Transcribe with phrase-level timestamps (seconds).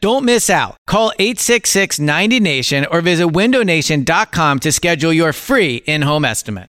[0.00, 0.76] Don't miss out.
[0.86, 6.68] Call 866 90 Nation or visit windownation.com to schedule your free in home estimate.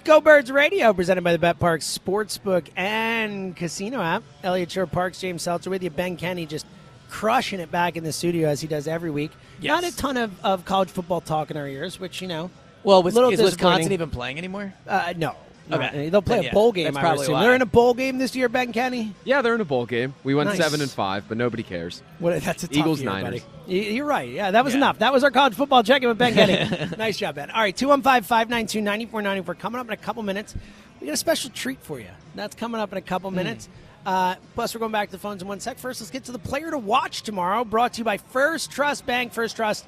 [0.00, 4.22] It's Go Birds Radio, presented by the Bet Parx Sportsbook and Casino app.
[4.42, 5.90] Eliot Shorr-Parks, James Seltzer with you.
[5.90, 6.64] Ben Kenny just
[7.10, 9.30] crushing it back in the studio as he does every week.
[9.60, 9.68] Yes.
[9.68, 12.50] Not a ton of, of college football talk in our ears, which, you know,
[12.82, 14.72] Well, Little is Wisconsin even playing anymore?
[14.88, 15.36] uh, no.
[15.72, 16.08] Okay.
[16.08, 17.34] They'll play Then, a yeah, bowl game, that's I probably assume.
[17.34, 17.42] why.
[17.42, 19.14] They're in a bowl game this year, Ben Kenny?
[19.24, 20.14] Yeah, they're in a bowl game.
[20.24, 20.58] We went Nice.
[20.58, 22.02] seven and five, but nobody cares.
[22.18, 23.42] What, that's a tough Eagles, year, Niners.
[23.42, 23.42] buddy.
[23.68, 24.28] Y- You're right.
[24.28, 24.98] Yeah, that was enough.
[24.98, 26.90] That was our college football check-in with Ben Kenny.
[26.98, 27.50] nice job, Ben.
[27.50, 29.58] All right, 215-592-9494.
[29.58, 30.54] Coming up in a couple minutes,
[31.00, 32.06] we got a special treat for you.
[32.34, 33.68] That's coming up in a couple minutes.
[34.06, 35.78] Uh, plus, we're going back to the phones in one sec.
[35.78, 39.04] First, let's get to the player to watch tomorrow, brought to you by First Trust
[39.04, 39.32] Bank.
[39.32, 39.84] First Trust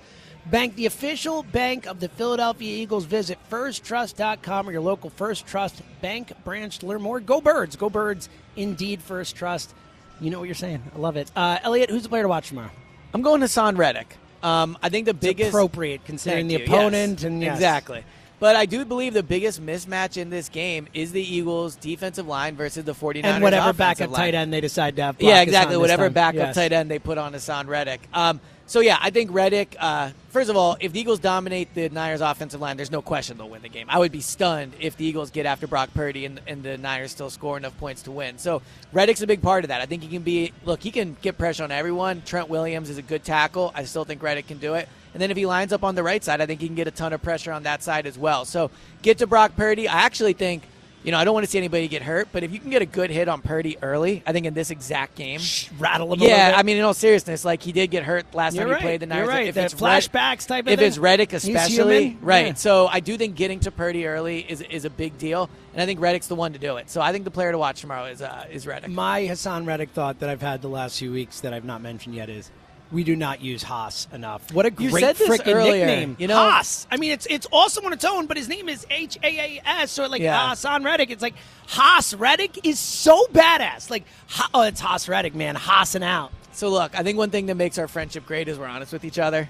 [0.46, 3.04] Bank, the official bank of the Philadelphia Eagles.
[3.04, 7.20] Visit firsttrust.com or your local First Trust Bank branch to learn more.
[7.20, 7.76] Go Birds.
[7.76, 9.72] Go Birds, indeed, First Trust.
[10.20, 10.82] You know what you're saying.
[10.94, 11.30] I love it.
[11.34, 12.70] Uh, Eliot, who's the player to watch tomorrow?
[13.14, 14.16] I'm going to Haason Reddick.
[14.42, 17.24] Um, I think the It's biggest appropriate considering the you, opponent yes.
[17.24, 17.56] and yes.
[17.56, 18.04] exactly.
[18.40, 22.56] But I do believe the biggest mismatch in this game is the Eagles' defensive line
[22.56, 24.20] versus the 49ers and whatever backup line.
[24.20, 25.22] tight end they decide to have.
[25.22, 25.76] Yeah, exactly.
[25.76, 26.54] Whatever backup Yes.
[26.56, 28.00] tight end they put on Haason Reddick.
[28.12, 28.40] Um,
[28.72, 29.76] so yeah, I think Reddick.
[29.78, 33.36] Uh, first of all, if the Eagles dominate the Niners' offensive line, there's no question
[33.36, 33.86] they'll win the game.
[33.90, 37.10] I would be stunned if the Eagles get after Brock Purdy and, and the Niners
[37.10, 38.38] still score enough points to win.
[38.38, 39.82] So Reddick's a big part of that.
[39.82, 40.54] I think he can be.
[40.64, 42.22] Look, he can get pressure on everyone.
[42.22, 43.72] Trent Williams is a good tackle.
[43.74, 44.88] I still think Reddick can do it.
[45.12, 46.88] And then if he lines up on the right side, I think he can get
[46.88, 48.46] a ton of pressure on that side as well.
[48.46, 48.70] So
[49.02, 49.86] get to Brock Purdy.
[49.86, 50.62] I actually think.
[51.04, 52.80] You know, I don't want to see anybody get hurt, but if you can get
[52.80, 55.40] a good hit on Purdy early, I think in this exact game,
[55.78, 56.10] rattle him.
[56.12, 56.58] a little yeah, bit.
[56.58, 58.80] I mean, in all seriousness, like he did get hurt last You're time right.
[58.80, 59.24] he played the Niners.
[59.26, 59.46] You're right.
[59.48, 60.86] If That it's Red- flashbacks type of if thing.
[60.88, 62.46] it's Reddick especially, right?
[62.48, 62.54] Yeah.
[62.54, 65.86] So I do think getting to Purdy early is is a big deal, and I
[65.86, 66.88] think Reddick's the one to do it.
[66.90, 68.90] So I think the player to watch tomorrow is uh, is Reddick.
[68.90, 72.14] My Haason Reddick thought that I've had the last few weeks that I've not mentioned
[72.14, 72.50] yet is
[72.92, 74.52] we do not use Haas enough.
[74.52, 76.16] What a You great said this freaking earlier, nickname.
[76.18, 76.36] you know?
[76.36, 76.86] Haas.
[76.90, 79.26] I mean, it's it's awesome on its own, but his name is H A
[79.58, 79.90] A S.
[79.92, 80.38] So like Yeah.
[80.50, 81.34] Haason Reddick, it's like
[81.68, 83.90] Haas Reddick is so badass.
[83.90, 86.30] Like Ha- oh, it's Haas Reddick, man, Haasing out.
[86.52, 89.04] So look, I think one thing that makes our friendship great is we're honest with
[89.04, 89.48] each other.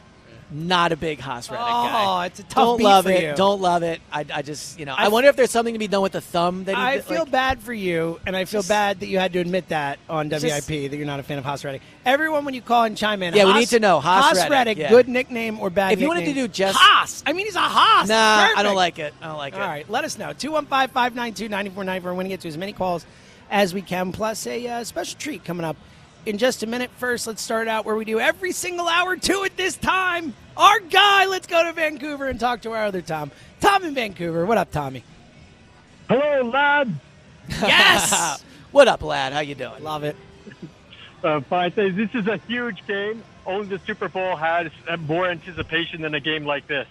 [0.53, 2.27] Not a big Haas Reddick Oh, guy.
[2.27, 3.23] it's a tough Don't beat love for it.
[3.23, 3.35] you.
[3.35, 4.01] Don't love it.
[4.13, 6.13] I, I just you know I, I- wonder if there's something to be done with
[6.13, 9.01] the thumb that he I feel like- bad for you, and I feel Just- bad
[9.01, 11.45] that you had to admit that on WIP Just- that you're not a fan of
[11.45, 11.83] Haas Reddick.
[12.05, 14.01] Everyone, when you call and chime in, Yeah, we need to know.
[14.01, 14.91] Haas Reddick, yeah.
[14.91, 15.93] good nickname or bad?
[15.93, 18.09] If you wanted to do just- Haas, I mean he's a Haas.
[18.09, 19.15] Nah, I don't like it.
[19.23, 19.61] I don't like it.
[19.61, 20.33] All right, let us know.
[20.33, 22.11] 215 592 9494.
[22.13, 23.07] We're going to get to as many calls
[23.51, 25.77] as we can, plus a uh, special treat coming up
[26.27, 26.91] in just a minute.
[26.99, 30.35] First, let's start out where we do every single hour two at this time.
[30.57, 33.31] Our guy, let's go to Vancouver and talk to our other Tom.
[33.61, 34.45] Tom in Vancouver.
[34.47, 35.03] What up, Tommy?
[36.09, 36.95] Hello, lad.
[37.61, 38.45] Yes!
[38.73, 39.35] What up, lad?
[39.35, 39.83] How you doing?
[39.83, 40.17] Love it.
[41.23, 41.75] Uh, fine.
[41.75, 43.23] So This is a huge game.
[43.45, 46.89] Only the Super Bowl has uh, more anticipation than a game like this.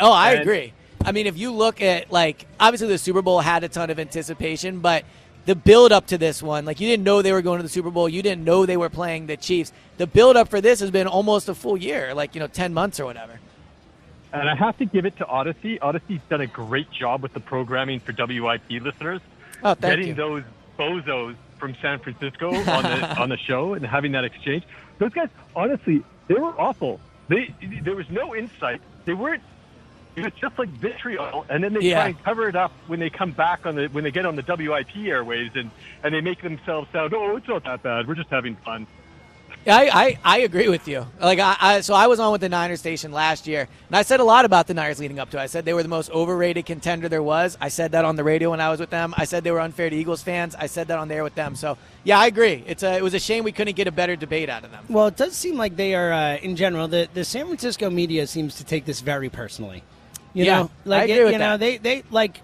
[0.00, 0.72] Oh, I And- agree.
[1.04, 3.98] I mean, if you look at like obviously the Super Bowl had a ton of
[4.00, 5.04] anticipation, but
[5.46, 7.68] the build up to this one, like you didn't know they were going to the
[7.68, 9.72] Super Bowl, you didn't know they were playing the Chiefs.
[9.96, 12.74] The build up for this has been almost a full year, like you know, ten
[12.74, 13.38] months or whatever.
[14.32, 15.78] And I have to give it to Audacy.
[15.78, 19.20] Audacy's done a great job with the programming for WIP listeners.
[19.62, 20.14] Oh, Getting you.
[20.14, 20.42] those
[20.78, 24.64] bozos from San Francisco on the on the show and having that exchange.
[24.98, 27.00] those guys, honestly, they were awful.
[27.28, 28.80] They there was no insight.
[29.04, 29.42] They weren't.
[30.16, 31.94] It was just like vitriol, and then they Yeah.
[32.00, 34.34] try and cover it up when they come back on the when they get on
[34.34, 35.70] the WIP airways, and
[36.02, 38.08] and they make themselves sound, oh, it's not that bad.
[38.08, 38.86] We're just having fun.
[39.68, 41.04] I, I, I agree with you.
[41.20, 44.02] Like I, I so I was on with the Niners station last year, and I
[44.02, 45.40] said a lot about the Niners leading up to it.
[45.40, 47.58] I said they were the most overrated contender there was.
[47.60, 49.12] I said that on the radio when I was with them.
[49.18, 50.54] I said they were unfair to Eagles fans.
[50.54, 51.56] I said that on there with them.
[51.56, 52.62] So yeah, I agree.
[52.66, 54.84] It's a, it was a shame we couldn't get a better debate out of them.
[54.88, 58.26] Well, it does seem like they are, uh, in general, the, the San Francisco media
[58.28, 59.82] seems to take this very personally.
[60.36, 62.40] You Yeah, know, like I agree it- with you know, they they like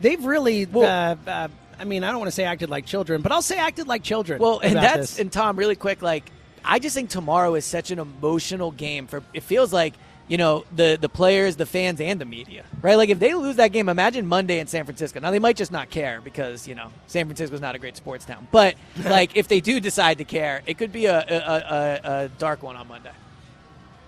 [0.00, 0.66] they've really.
[0.66, 1.48] Well- uh, uh,
[1.78, 4.02] I mean, I don't want to say acted like children, but I'll say acted like
[4.02, 4.40] children.
[4.42, 5.18] Well, and about that's this.
[5.20, 6.32] and Tom, really quick, like
[6.64, 9.22] I just think tomorrow is such an emotional game for.
[9.32, 9.94] It feels like
[10.26, 12.96] you know the the players, the fans, and the media, right?
[12.96, 15.20] Like if they lose that game, imagine Monday in San Francisco.
[15.20, 17.96] Now they might just not care because you know San Francisco Francisco's not a great
[17.96, 18.74] sports town, but
[19.04, 22.64] like if they do decide to care, it could be a a, a, a dark
[22.64, 23.12] one on Monday.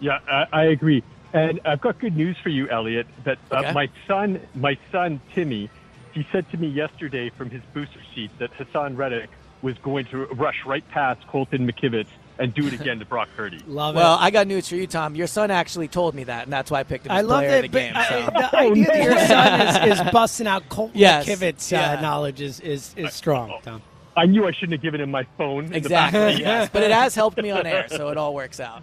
[0.00, 1.04] Yeah, I, I agree.
[1.32, 3.06] And I've got good news for you, Eliot.
[3.24, 3.72] That uh, Okay.
[3.72, 5.70] my son, my son Timmy,
[6.12, 9.30] he said to me yesterday from his booster seat that Haason Reddick
[9.62, 12.06] was going to rush right past Colton McKivitz
[12.38, 13.58] and do it again to Brock Purdy.
[13.68, 14.16] love Well, it.
[14.16, 15.14] Well, I got news for you, Tom.
[15.14, 17.40] Your son actually told me that, and that's why I picked him as I love
[17.40, 17.64] player that.
[17.66, 17.92] of the game.
[17.92, 18.30] but, so.
[18.32, 21.26] the idea that your son is, is busting out Colton Yes.
[21.28, 21.92] McKivitz Yeah.
[21.92, 23.60] uh, knowledge is is, is strong.
[23.62, 23.82] Tom.
[24.16, 25.72] I knew I shouldn't have given him my phone.
[25.72, 26.34] In the back of Exactly.
[26.34, 28.82] the- yes, but it has helped me on air, so it all works out.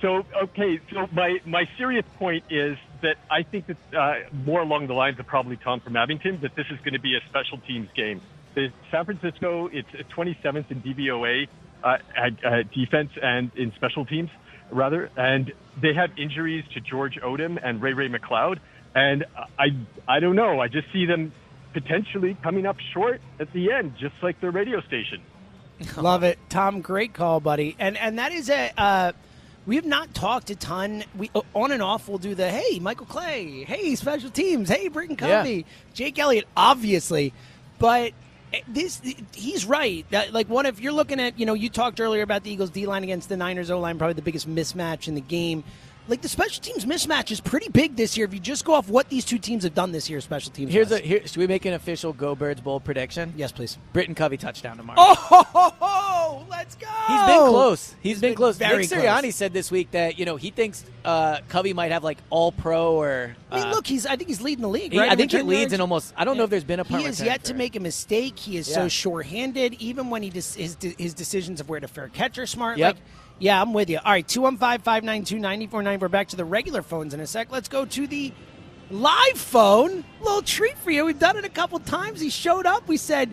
[0.00, 4.14] So okay, so my my serious point is that I think that uh,
[4.44, 7.16] more along the lines of probably Tom from Abington that this is going to be
[7.16, 8.20] a special teams game.
[8.54, 11.48] The San Francisco, it's 27th in DVOA
[11.82, 14.30] uh, at uh, defense and in special teams
[14.70, 18.58] rather, and they have injuries to George Odum and Ray-Ray McCloud,
[18.94, 19.24] and
[19.58, 19.68] I
[20.08, 20.60] I don't know.
[20.60, 21.32] I just see them
[21.72, 25.22] potentially coming up short at the end, just like their radio station.
[25.96, 26.80] Love it, Tom.
[26.80, 27.76] Great call, buddy.
[27.78, 29.14] And and that is a.
[29.66, 31.04] We have not talked a ton.
[31.16, 32.08] We uh, on and off.
[32.08, 33.64] We'll do the hey, Michael Clay.
[33.64, 34.68] Hey, special teams.
[34.68, 35.54] Hey, Britton Covey.
[35.54, 35.62] Yeah.
[35.94, 37.32] Jake Elliott, obviously,
[37.78, 38.12] but.
[38.52, 39.00] eh, This
[39.34, 40.04] he's right.
[40.10, 42.70] That like one if you're looking at you know you talked earlier about the Eagles
[42.70, 45.62] D line against the Niners O line probably the biggest mismatch in the game.
[46.10, 48.26] Like the special teams mismatch is pretty big this year.
[48.26, 50.72] If you just go off what these two teams have done this year, special teams.
[50.72, 51.04] Here's a wise.
[51.04, 51.20] here.
[51.26, 53.32] Should we make an official Go Birds Bowl prediction?
[53.36, 53.78] yes, please.
[53.92, 54.96] Britton Covey touchdown tomorrow.
[55.00, 56.88] Oh, ho, ho, ho, let's go.
[57.06, 57.88] He's been close.
[57.88, 58.56] He's he's been, been close.
[58.58, 59.36] very Nick Sirianni close.
[59.36, 62.94] said this week that you know he thinks uh, Covey might have like All Pro
[62.96, 63.36] or.
[63.52, 64.04] I mean, uh, look, he's.
[64.04, 64.92] I think he's leading the league.
[64.92, 65.12] he- right?
[65.12, 66.12] I think he leads in almost.
[66.16, 67.80] I don't know if there's been a He has return yet to for- make a
[67.80, 68.36] mistake.
[68.36, 69.74] He is so sure-handed.
[69.74, 72.78] Even when he dis- his his decisions of where to fair catch are smart.
[72.78, 72.96] Yep.
[72.96, 73.04] Like,
[73.40, 73.98] yeah, I'm with you.
[73.98, 76.00] All right, 215-592-9490.
[76.00, 77.50] We're back to the regular phones in a sec.
[77.50, 78.32] Let's go to the
[78.90, 80.04] live phone.
[80.20, 81.06] Little treat for you.
[81.06, 82.20] We've done it a couple times.
[82.20, 82.86] He showed up.
[82.86, 83.32] We said,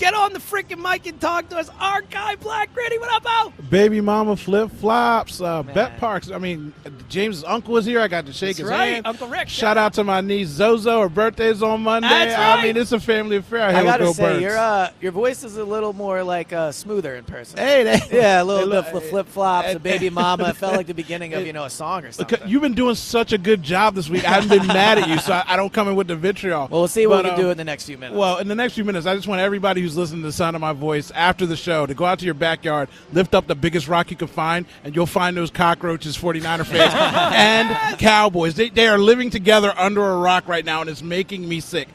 [0.00, 2.98] "Get on the freaking mic and talk to us." Our guy Black Gritty.
[2.98, 3.52] What up, Al?
[3.70, 5.40] Baby mama flip flops.
[5.40, 5.74] Uh, Man.
[5.74, 6.34] Bet Parx.
[6.34, 6.72] I mean,
[7.08, 8.00] James's uncle was here.
[8.00, 9.06] I got to shake That's his right, hand.
[9.06, 9.48] Uncle Rick.
[9.48, 11.02] Shout out to my niece Zozo.
[11.02, 12.08] Her birthday's on Monday.
[12.08, 13.62] That's I mean, it's a family affair.
[13.62, 14.42] I Here gotta go, say, Birds.
[14.42, 17.58] your uh, your voice is a little more like uh, smoother in person.
[17.58, 20.48] Hey, they, yeah, a little they the look- flip flops, a baby mama.
[20.48, 22.40] It felt like the beginning of you know a song or something.
[22.46, 24.24] You've been doing such a good job this week.
[24.24, 26.68] I haven't been mad at you, so I, I don't come in with the vitriol.
[26.70, 28.18] well, we'll see what But, we can um, do in the next few minutes.
[28.18, 30.56] Well, in the next few minutes, I just want everybody who's listening to the sound
[30.56, 33.54] of my voice after the show to go out to your backyard, lift up the
[33.54, 36.94] biggest rock you can find, and you'll find those cockroaches, 49er fans,
[37.34, 38.54] and Cowboys.
[38.54, 41.88] They, they are living together under a rock right now, and it's making me sick.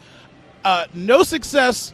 [0.64, 1.94] Uh, no success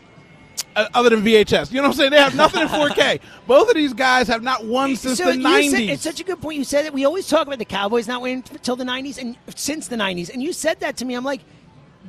[0.75, 1.71] uh, other than VHS.
[1.71, 2.11] You know what I'm saying?
[2.11, 3.19] They have nothing in 4K.
[3.47, 5.69] Both of these guys have not won since so the 90s.
[5.71, 6.57] Said, it's such a good point.
[6.57, 9.37] You said that we always talk about the Cowboys not winning until the '90s and
[9.55, 11.15] since the '90s, and you said that to me.
[11.15, 11.41] I'm like,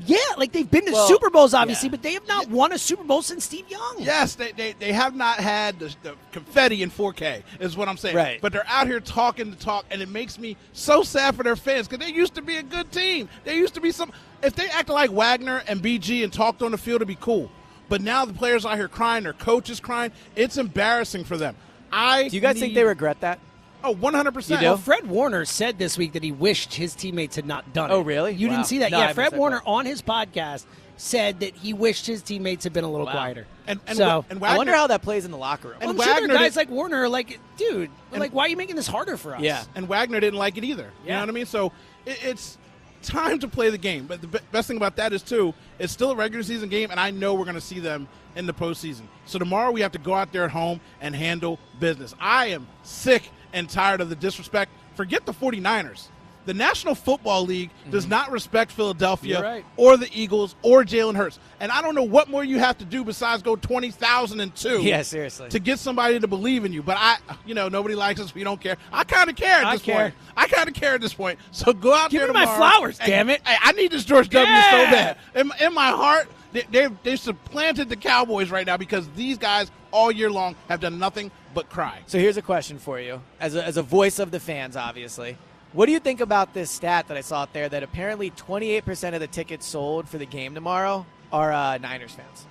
[0.07, 1.93] yeah, like they've been to Well, Super Bowls, obviously, yeah.
[1.93, 3.97] but they have not won a Super Bowl since Steve Young.
[3.99, 7.97] Yes, they, they, they have not had the, the confetti in 4K, is what I'm
[7.97, 8.17] saying.
[8.17, 8.41] Right.
[8.41, 11.57] But they're out here talking the talk, and it makes me so sad for their
[11.57, 13.29] fans because they used to be a good team.
[13.45, 14.13] They used to be some.
[14.43, 17.51] If they acted like Wagner and BG and talked on the field, it'd be cool.
[17.89, 20.13] But now the players out here crying, their coaches crying.
[20.35, 21.55] It's embarrassing for them.
[21.93, 23.39] I do you guys think they regret that?
[23.85, 24.51] Oh, 100%.
[24.51, 24.65] You do?
[24.65, 27.95] Well, Fred Warner said this week that he wished his teammates had not done oh,
[27.95, 27.99] it.
[27.99, 28.33] Oh, really?
[28.35, 28.55] You Wow.
[28.57, 28.91] didn't see that?
[28.91, 29.79] No, yeah, Fred Warner part.
[29.79, 30.65] on his podcast
[30.97, 33.13] said that he wished his teammates had been a little Wow.
[33.13, 33.47] quieter.
[33.67, 35.79] And, and, so, and I Wagner, wonder how that plays in the locker room.
[35.81, 38.57] And I'm sure there are guys did- like Warner like, dude, like, why are you
[38.57, 39.43] making this harder for us?
[39.43, 39.65] Yeah.
[39.75, 40.91] and Wagner didn't like it either.
[41.03, 41.15] You Yeah.
[41.17, 41.47] know what I mean?
[41.47, 41.73] So
[42.07, 42.59] it, it's
[43.03, 44.07] time to play the game.
[44.07, 46.91] But the be- best thing about that is too, it's still a regular season game,
[46.93, 49.03] and I know we're going to see them in the postseason.
[49.27, 52.15] So tomorrow we have to go out there at home and handle business.
[52.21, 54.71] I am sick and tired of the disrespect.
[54.95, 56.09] Forget the 49ers.
[56.45, 58.11] The National Football League does mhm.
[58.11, 59.65] not respect Philadelphia right.
[59.77, 61.39] or the Eagles or Jalen Hurts.
[61.61, 65.51] And I don't know what more you have to do besides go 20,002 Yeah, seriously.
[65.51, 66.83] to get somebody to believe in you.
[66.83, 68.35] But I, you know, nobody likes us.
[68.35, 68.77] We don't care.
[68.93, 69.97] I kind of care at I this care.
[69.97, 70.15] point.
[70.37, 71.39] I kind of care at this point.
[71.53, 73.41] So go out Give there me my flowers, and- damn it.
[73.47, 74.53] Hey, I need this George W.
[74.53, 74.71] Yeah.
[74.71, 75.19] so bad.
[75.37, 79.71] In, in my heart, they, they've, they've supplanted the Cowboys right now because these guys
[79.93, 82.01] all year long have done nothing but cry.
[82.07, 85.37] So here's a question for you, as a, as a voice of the fans, obviously.
[85.73, 89.15] What do you think about this stat that I saw out there that apparently 28%
[89.15, 92.47] of the tickets sold for the game tomorrow are uh, Niners fans?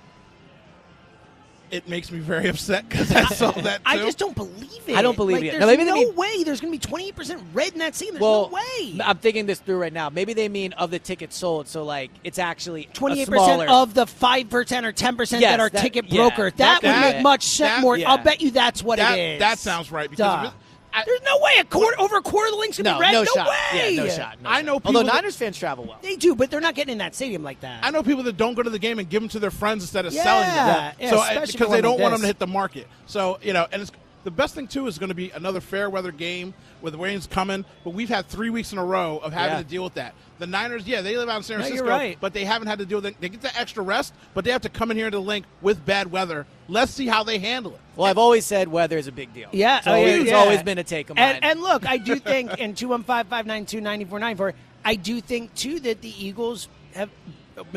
[1.72, 3.82] It makes me very upset because I saw that too.
[3.86, 4.94] I just don't believe it.
[4.94, 5.50] I don't believe like, it.
[5.52, 8.10] There's Now, maybe no mean- way there's going to be 28% red in that scene.
[8.12, 9.00] There's well, no way.
[9.02, 10.10] I'm thinking this through right now.
[10.10, 14.52] Maybe they mean of the tickets sold, so like it's actually 28% of the 5%
[14.52, 16.50] or 10% Yes, that are that- ticket yeah, broker.
[16.50, 17.96] That, that- would that- make much that- more.
[17.96, 18.10] yeah.
[18.10, 19.38] I'll bet you that's what that, it is.
[19.40, 20.56] that sounds right because if it-
[20.94, 23.00] I, There's no way a quarter over a quarter of the links can no, be
[23.00, 23.12] red.
[23.12, 23.48] no, No, shot.
[23.48, 23.94] way.
[23.94, 24.36] Yeah, no shot.
[24.42, 24.64] no I shot.
[24.66, 25.98] know Although people that- Niners fans travel well.
[26.02, 27.84] They do, but they're not getting in that stadium like that.
[27.84, 29.82] I know people that don't go to the game and give them to their friends
[29.84, 30.94] instead of Yeah, selling them.
[31.00, 32.86] yeah, so because they don't want them to hit the market.
[33.06, 33.90] So you know, and it's
[34.24, 37.26] the best thing too is going to be another fair weather game with the rains
[37.26, 37.64] coming.
[37.84, 39.62] But we've had three weeks in a row of having Yeah.
[39.62, 40.14] to deal with that.
[40.38, 42.16] The Niners, yeah, they live out in San No, Francisco, right.
[42.20, 43.20] but they haven't had to deal with it.
[43.20, 45.46] They get the extra rest, but they have to come in here to the Linc
[45.60, 46.46] with bad weather.
[46.68, 47.80] Let's see how they handle it.
[47.94, 49.48] Well, I've always said weather is a big deal.
[49.52, 50.36] Yeah, it's oh, yeah, always, it's yeah.
[50.36, 51.36] always been a take of mine.
[51.36, 56.00] And, and look, I do think, in 215 592 9494, I do think, too, that
[56.00, 57.10] the Eagles have.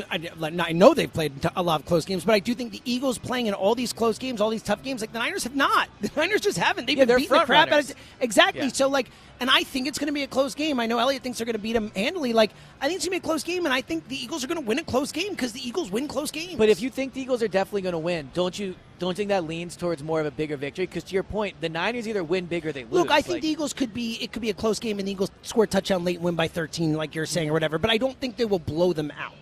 [0.09, 2.81] I, I know they've played a lot of close games, but I do think the
[2.85, 5.55] Eagles playing in all these close games, all these tough games, like the Niners have
[5.55, 5.89] not.
[6.01, 6.85] The Niners just haven't.
[6.85, 8.63] They've Yeah, been beating the crap out of Exactly.
[8.63, 8.71] Yeah.
[8.73, 10.79] So, like, and I think it's going to be a close game.
[10.79, 12.31] I know Eliot thinks they're going to beat them handily.
[12.31, 14.43] Like, I think it's going to be a close game, and I think the Eagles
[14.43, 16.55] are going to win a close game because the Eagles win close games.
[16.55, 19.15] But if you think the Eagles are definitely going to win, don't you don't you
[19.15, 20.85] think that leans towards more of a bigger victory?
[20.85, 22.93] Because to your point, the Niners either win big or they lose.
[22.93, 25.07] Look, I think Like, the Eagles could be it could be a close game and
[25.07, 27.77] the Eagles score a touchdown late and win by 13 like you're saying or whatever,
[27.77, 29.33] but I don't think they will blow them out.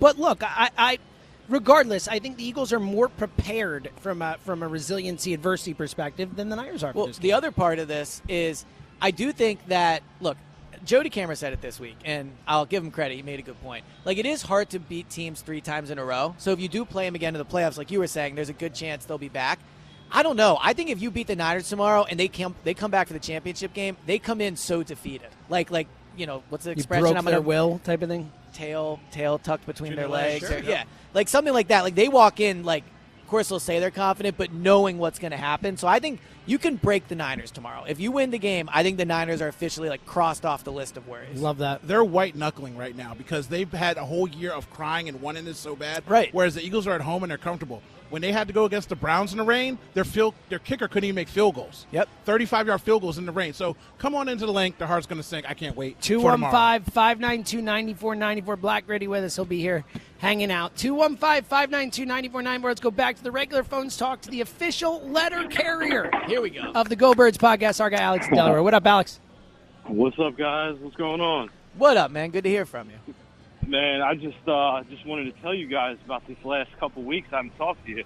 [0.00, 0.98] But look, I, I
[1.48, 6.36] regardless, I think the Eagles are more prepared from a from a resiliency adversity perspective
[6.36, 6.92] than the Niners are.
[6.92, 8.64] Well, the other part of this is
[9.00, 10.36] I do think that look,
[10.84, 13.16] Jody Cameron said it this week, and I'll give him credit.
[13.16, 13.84] He made a good point.
[14.04, 16.34] Like it is hard to beat teams three times in a row.
[16.38, 18.48] So if you do play them again in the playoffs, like you were saying, there's
[18.48, 19.58] a good chance they'll be back.
[20.10, 20.58] I don't know.
[20.60, 23.12] I think if you beat the Niners tomorrow and they come they come back for
[23.12, 25.28] the championship game, they come in so defeated.
[25.48, 27.02] Like like you know what's the you expression?
[27.02, 28.30] broke I'm their gonna will type of thing.
[28.52, 30.52] Tail tail tucked between their their legs, legs.
[30.52, 30.70] sure, or- yeah.
[30.80, 31.82] yeah, like something like that.
[31.84, 32.84] Like they walk in like.
[33.20, 35.76] Of course, they'll say they're confident, but knowing what's going to happen.
[35.76, 37.84] So I think you can break the Niners tomorrow.
[37.86, 40.72] If you win the game, I think the Niners are officially like crossed off the
[40.72, 41.38] list of worries.
[41.38, 41.86] Love that.
[41.86, 45.44] They're white knuckling right now because they've had a whole year of crying and wanting
[45.44, 46.04] this so bad.
[46.08, 46.30] Right.
[46.32, 47.82] Whereas the Eagles are at home and they're comfortable.
[48.10, 50.88] When they had to go against the Browns in the rain, their field, their kicker
[50.88, 51.86] couldn't even make field goals.
[51.92, 52.08] Yep.
[52.24, 53.52] 35 yard field goals in the rain.
[53.52, 54.78] So come on into the Linc.
[54.78, 55.48] Their heart's going to sink.
[55.48, 55.96] I can't wait.
[55.96, 56.80] for 215 tomorrow.
[56.90, 58.56] 592 9494.
[58.56, 59.36] Black Gritty with us.
[59.36, 59.84] He'll be here
[60.18, 60.74] hanging out.
[60.76, 62.70] 215 592 9494.
[62.70, 63.96] Let's go back to the regular phones.
[63.96, 66.72] Talk to the official letter carrier Here we go.
[66.74, 68.62] of the Go Birds podcast, our guy Alex Delaware.
[68.62, 69.20] What up, Alex?
[69.86, 70.76] What's up, guys?
[70.80, 71.50] What's going on?
[71.76, 72.30] What up, man?
[72.30, 73.14] Good to hear from you.
[73.68, 77.28] Man, I just uh, just wanted to tell you guys about these last couple weeks.
[77.32, 78.04] I haven't talked to you.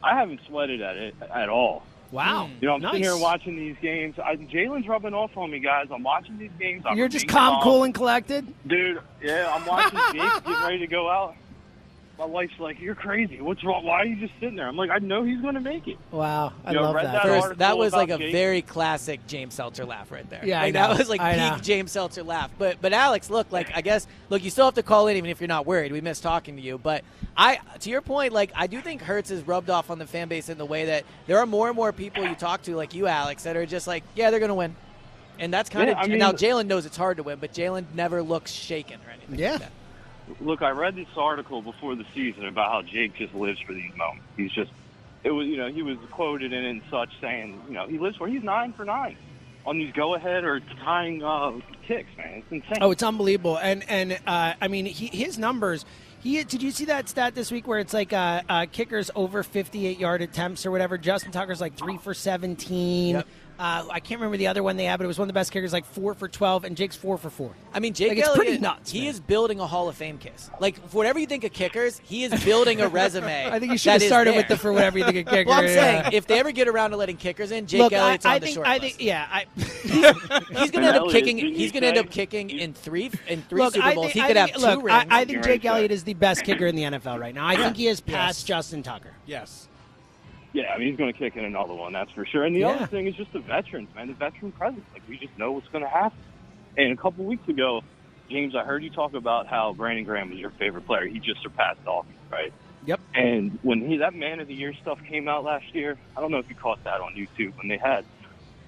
[0.00, 1.82] I haven't sweated at it at all.
[2.12, 2.48] Wow.
[2.60, 2.92] You know, I'm nice.
[2.92, 4.16] sitting here watching these games.
[4.18, 5.88] I, Jalen's rubbing off on me, guys.
[5.90, 6.84] I'm watching these games.
[6.86, 8.46] I'm You're just being calm, cool, and collected?
[8.64, 9.00] dude.
[9.20, 11.34] Yeah, I'm watching Jake get ready to go out.
[12.18, 13.42] My wife's like, "You're crazy.
[13.42, 13.84] What's wrong?
[13.84, 15.98] Why are you just sitting there?" I'm like, "I know he's going to make it."
[16.10, 16.54] Wow.
[16.64, 17.12] I You know, love that.
[17.12, 18.32] that First, that was like a about Jake.
[18.32, 20.40] very classic James Seltzer laugh right there.
[20.42, 20.80] Yeah, I like, know.
[20.88, 21.58] that was like I peak know.
[21.58, 22.50] James Seltzer laugh.
[22.58, 25.28] But but Alex, look, like I guess look, you still have to call in even
[25.28, 25.92] if you're not worried.
[25.92, 27.04] We miss talking to you, but
[27.36, 30.28] I to your point, like I do think Hurts is rubbed off on the fan
[30.28, 32.94] base in the way that there are more and more people you talk to, like
[32.94, 34.74] you, Alex, that are just like, yeah, they're gonna win.
[35.38, 37.52] And that's kind Yeah, of I mean- now Jalen knows it's hard to win, but
[37.52, 39.38] Jalen never looks shaken or anything.
[39.38, 39.50] Yeah.
[39.50, 39.72] like that.
[40.40, 43.94] Look, I read this article before the season about how Jake just lives for these
[43.96, 44.26] moments.
[44.36, 44.70] He's just,
[45.24, 48.16] it was, you know, he was quoted in and such saying, you know, he lives
[48.16, 48.26] for.
[48.26, 49.16] He's nine for nine
[49.66, 51.52] on these go ahead or tying uh,
[51.86, 52.38] kicks, man.
[52.38, 52.78] It's insane.
[52.80, 53.58] Oh, it's unbelievable.
[53.58, 55.84] And and uh, I mean, he, his numbers.
[56.20, 59.42] He did you see that stat this week where it's like uh, uh, kickers over
[59.42, 60.96] 58 yard attempts or whatever?
[60.98, 63.16] Justin Tucker's like three for 17.
[63.16, 63.26] Yep.
[63.58, 65.38] Uh, I can't remember the other one they had, but it was one of the
[65.38, 67.52] best kickers, like four for 12, and Jake's four for four.
[67.72, 69.08] I mean, Jake Like, it's Elliott, pretty nuts, He man.
[69.08, 70.50] is building a Hall of Fame case.
[70.60, 73.46] Like, for whatever you think of kickers, he is building a resume.
[73.50, 74.40] I think you should have started there.
[74.40, 75.46] with the for whatever you think of kickers.
[75.46, 76.02] Well, I'm yeah.
[76.02, 78.34] saying if they ever get around to letting kickers in, Jake Look, I, Elliott's I
[78.34, 78.96] on the think, short I list.
[78.96, 81.38] think, yeah, I, he's going to end up kicking.
[81.38, 84.12] He's going to end up kicking in three in three look, Super I Bowls.
[84.12, 85.08] think, he could think, have two I, rings.
[85.10, 85.70] I think Jake Right.
[85.72, 87.46] Elliott is the best kicker in the NFL right now.
[87.46, 88.44] I think he is past Yes.
[88.44, 89.12] Justin Tucker.
[89.26, 89.68] Yes.
[90.56, 92.44] Yeah, I mean, he's going to kick in another one, that's for sure.
[92.44, 92.76] And the Yeah.
[92.76, 94.08] other thing is just the veterans, man.
[94.08, 94.86] The veteran presence.
[94.94, 96.24] Like we just know what's going to happen.
[96.78, 97.82] And a couple weeks ago,
[98.30, 101.06] James, I heard you talk about how Brandon Graham was your favorite player.
[101.08, 102.52] He just surpassed Dawkins, right?
[102.82, 103.00] Yep.
[103.14, 106.32] And when he that Man of the Year stuff came out last year, I don't
[106.32, 108.06] know if you caught that on YouTube when they had,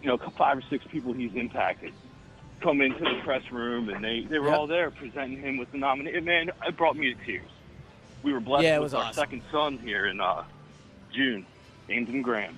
[0.00, 1.94] you know, five or six people he's impacted
[2.62, 4.52] come into the press room and they they were Yep.
[4.52, 6.24] all there presenting him with the nomination.
[6.24, 7.50] Man, it brought me to tears.
[8.22, 9.14] We were blessed Yeah, it with was our awesome.
[9.16, 10.42] second son here in uh,
[11.14, 11.46] June,
[11.88, 12.56] James and Graham.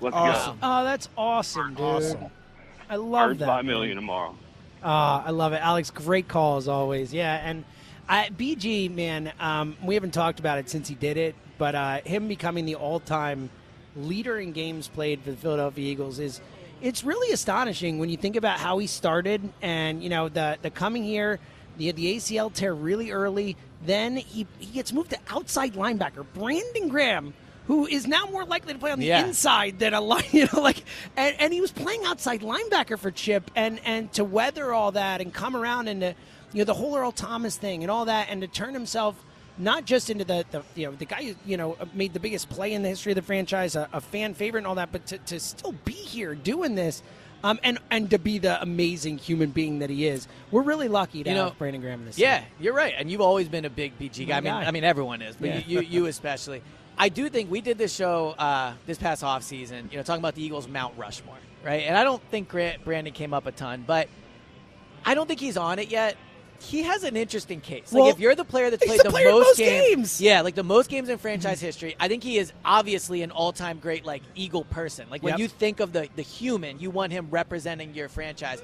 [0.00, 0.52] Let's Awesome.
[0.54, 0.58] go.
[0.62, 1.80] Oh, that's awesome, dude.
[1.84, 2.24] Awesome.
[2.88, 3.46] I love Birds that.
[3.46, 3.66] by a man.
[3.66, 4.34] million tomorrow.
[4.82, 5.90] Uh, I love it, Alex.
[5.90, 7.12] Great call as always.
[7.14, 7.64] Yeah, and
[8.08, 12.00] I, BG man, um, we haven't talked about it since he did it, but uh,
[12.04, 13.48] him becoming the all-time
[13.96, 16.40] leader in games played for the Philadelphia Eagles is
[16.82, 20.70] it's really astonishing when you think about how he started and you know the the
[20.70, 21.38] coming here.
[21.76, 23.56] The, the ACL tear really early.
[23.84, 26.24] Then he, he gets moved to outside linebacker.
[26.34, 27.34] Brandon Graham,
[27.66, 29.26] who is now more likely to play on the Yeah.
[29.26, 30.82] inside than a line, you know, like,
[31.16, 35.20] and, and he was playing outside linebacker for Chip, and and to weather all that
[35.20, 36.14] and come around and to,
[36.52, 39.16] you know the whole Earl Thomas thing and all that, and to turn himself
[39.56, 42.48] not just into the, the you know the guy who you know made the biggest
[42.48, 45.06] play in the history of the franchise, a, a fan favorite and all that, but
[45.06, 47.02] to, to still be here doing this.
[47.44, 51.22] Um, and and to be the amazing human being that he is, we're really lucky
[51.22, 52.18] to You have Brandon Graham in this.
[52.18, 52.50] Yeah, season.
[52.58, 54.38] you're right, and you've always been a big BG guy.
[54.38, 54.64] I mean, guy.
[54.64, 55.58] I mean everyone is, but Yeah.
[55.66, 56.62] you, you, you especially.
[56.96, 59.88] I do think we did this show uh, this past off season.
[59.90, 61.82] You know, talking about the Eagles Mount Rushmore, right?
[61.82, 64.08] And I don't think Grant, Brandon came up a ton, but
[65.04, 66.16] I don't think he's on it yet.
[66.64, 67.92] He has an interesting case.
[67.92, 70.20] Like Well, if you're the player that's played the the, player most, most games, games.
[70.20, 73.78] yeah, like the most games in franchise history, I think he is obviously an all-time
[73.78, 75.06] great like Eagle person.
[75.10, 75.38] Like when Yep.
[75.40, 78.62] you think of the the human, you want him representing your franchise.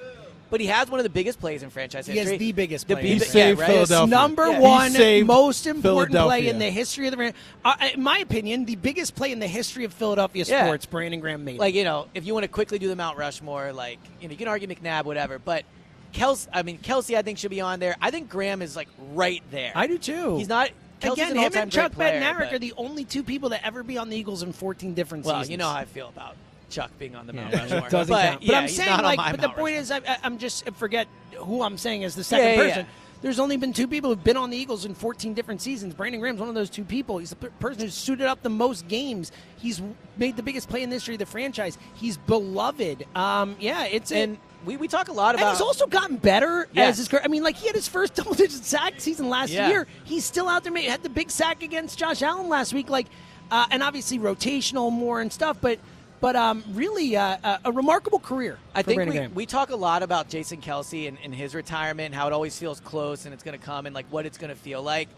[0.51, 2.25] But he has one of the biggest plays in franchise history.
[2.25, 3.01] He has the biggest play.
[3.03, 3.71] be- He yeah, saved right?
[3.71, 4.11] Philadelphia.
[4.11, 4.57] number Yeah.
[4.57, 8.19] He one saved most important play in the history of the fran- uh, in my
[8.19, 10.65] opinion the biggest play in the history of Philadelphia Yeah.
[10.65, 13.17] sports Brandon Graham made like you know, if you want to quickly do the Mount
[13.17, 15.65] Rushmore, like you know, you can argue McNabb, whatever, but
[16.13, 17.97] Kelce, I mean Kelce, I think should be on there.
[18.01, 19.73] I think Graham is like right there.
[19.75, 20.71] I do too He's not.
[21.01, 23.23] Kelce's again an him all-time and Chuck great player, Bednarik but- are the only two
[23.23, 25.77] people to ever be on the Eagles in 14 different Well, seasons you know how
[25.77, 26.37] I feel about
[26.69, 27.89] Chuck being on the Mount Yeah, Rushmore.
[27.91, 28.41] doesn't but, count.
[28.41, 29.99] But yeah, I'm he's saying, not on like, my but the Mount point Rushmore.
[29.99, 32.87] is, I, I- I'm just forget who I'm saying as the second Yeah, yeah, person.
[33.23, 35.93] There's only been two people who've been on the Eagles in 14 different seasons.
[35.95, 37.19] Brandon Graham's one of those two people.
[37.19, 39.31] He's the per- person who's suited up the most games.
[39.59, 39.83] He's
[40.17, 41.77] made the biggest play in the history of the franchise.
[41.95, 43.05] He's beloved.
[43.15, 45.47] Um, yeah, it's and we, we talk a lot about.
[45.49, 47.23] and he's also gotten better as his career.
[47.25, 49.69] I mean, like he had his first double digit sack season last Yeah.
[49.69, 49.87] year.
[50.05, 50.73] He's still out there.
[50.73, 52.91] Made, had the big sack against Josh Allen last week.
[52.91, 53.07] Like,
[53.51, 55.57] uh, and obviously rotational more and stuff.
[55.61, 55.79] But
[56.21, 58.59] but um, really uh, a, a remarkable career.
[58.75, 62.15] I think we, we talk a lot about Jason Kelce and, and his retirement and
[62.15, 64.51] how it always feels close and it's going to come and like what it's going
[64.51, 65.09] to feel like.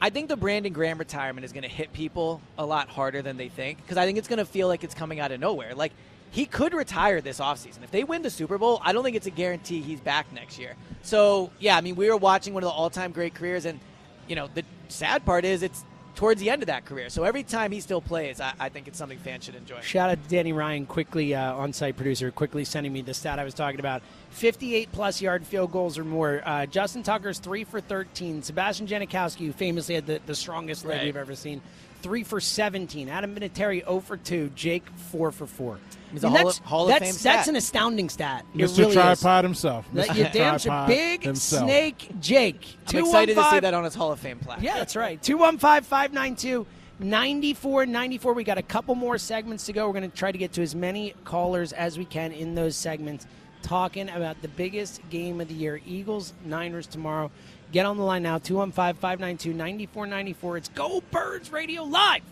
[0.00, 3.36] I think the Brandon Graham retirement is going to hit people a lot harder than
[3.36, 5.74] they think because I think it's going to feel like it's coming out of nowhere.
[5.74, 5.92] Like
[6.30, 7.82] he could retire this offseason.
[7.82, 10.58] If they win the Super Bowl, I don't think it's a guarantee he's back next
[10.58, 10.74] year.
[11.02, 13.80] So, yeah, I mean, we were watching one of the all-time great careers and
[14.26, 17.08] you know, the sad part is it's towards the end of that career.
[17.08, 19.80] So every time he still plays, I, I think it's something fans should enjoy.
[19.80, 23.44] Shout out to Danny Ryan, quickly uh, on-site producer, quickly sending me the stat I
[23.44, 24.02] was talking about.
[24.30, 26.42] 58 plus yard field goals or more.
[26.44, 28.42] Uh, Justin Tucker's three for 13.
[28.42, 31.04] Sebastian Janikowski, who famously had the, the strongest leg Right.
[31.06, 31.62] we've ever seen,
[32.02, 33.08] three for 17.
[33.08, 34.50] Adam Vinatieri 0 for 2.
[34.54, 35.78] Jake 4 for 4.
[36.12, 38.44] He's a I mean, Hall of- that's, Hall of that's, Fame That's an astounding stat.
[38.54, 38.78] Mr.
[38.78, 38.94] really is.
[38.94, 39.86] Tripod himself.
[39.92, 40.16] That Mr.
[40.16, 40.70] you damn sure.
[40.70, 41.64] Tripod Big himself.
[41.64, 42.76] Snake Jake.
[42.88, 44.62] I'm excited to see that on his Hall of Fame plaque.
[44.62, 45.22] yeah, that's right.
[45.22, 46.66] 215 592
[47.00, 48.32] 9494.
[48.32, 49.86] We got a couple more segments to go.
[49.86, 52.74] We're going to try to get to as many callers as we can in those
[52.76, 53.26] segments,
[53.62, 57.30] talking about the biggest game of the year Eagles, Niners tomorrow.
[57.70, 60.56] Get on the line now 215 592 9494.
[60.56, 62.22] It's Go Birds Radio Live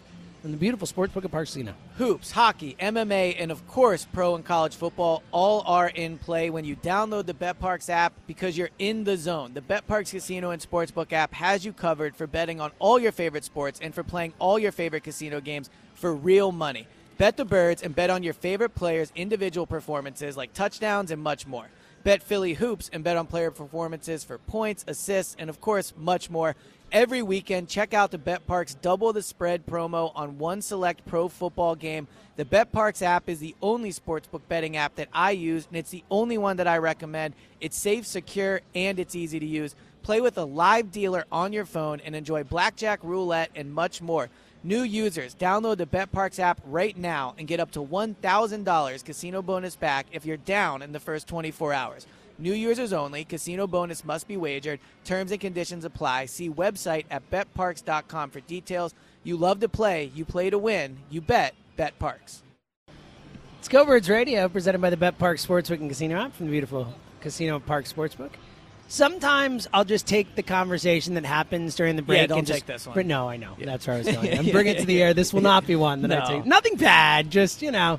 [0.40, 1.75] from the beautiful Sportsbook at Parx Casino.
[1.99, 6.64] Hoops, hockey, MMA, and of course, pro and college football all are in play when
[6.64, 9.53] you download the BetParx app because you're in the zone.
[9.53, 13.44] The BetParx Casino and Sportsbook app has you covered for betting on all your favorite
[13.44, 16.87] sports and for playing all your favorite casino games for real money.
[17.18, 21.46] Bet the birds and bet on your favorite players' individual performances like touchdowns and much
[21.46, 21.66] more.
[22.07, 26.31] Bet Philly hoops and bet on player performances for points, assists, and of course, much
[26.31, 26.55] more.
[26.92, 31.27] Every weekend, check out the Bet Parx Double the Spread promo on one select pro
[31.29, 32.07] football game.
[32.37, 35.90] The Bet Parx app is the only sportsbook betting app that I use, and it's
[35.90, 37.35] the only one that I recommend.
[37.61, 39.75] It's safe, secure, and it's easy to use.
[40.05, 44.31] Play with a live dealer on your phone and enjoy blackjack, roulette, and much more.
[44.66, 49.76] New users, download the BetParx app right now and get up to $1,000 casino bonus
[49.76, 52.05] back if you're down in the first 24 hours.
[52.37, 53.22] New users only.
[53.22, 54.81] Casino bonus must be wagered.
[55.05, 56.26] Terms and conditions apply.
[56.26, 58.92] See website at betparx.com for details.
[59.22, 60.11] You love to play.
[60.16, 60.98] You play to win.
[61.11, 61.55] You bet.
[61.76, 62.40] Bet Parx.
[63.61, 66.50] It's Go Birds Radio, presented by the Bet Parx Sportsbook and Casino app from the
[66.50, 68.33] beautiful Casino Park Sportsbook.
[68.88, 72.20] Sometimes I'll just take the conversation that happens during the break.
[72.20, 72.94] Yeah, don't and just, take this one.
[72.94, 74.38] But no, I know that's where I was going.
[74.38, 75.12] I'm bringing it to the air.
[75.14, 76.46] This will not be one that I take.
[76.46, 77.99] Nothing bad, just you know,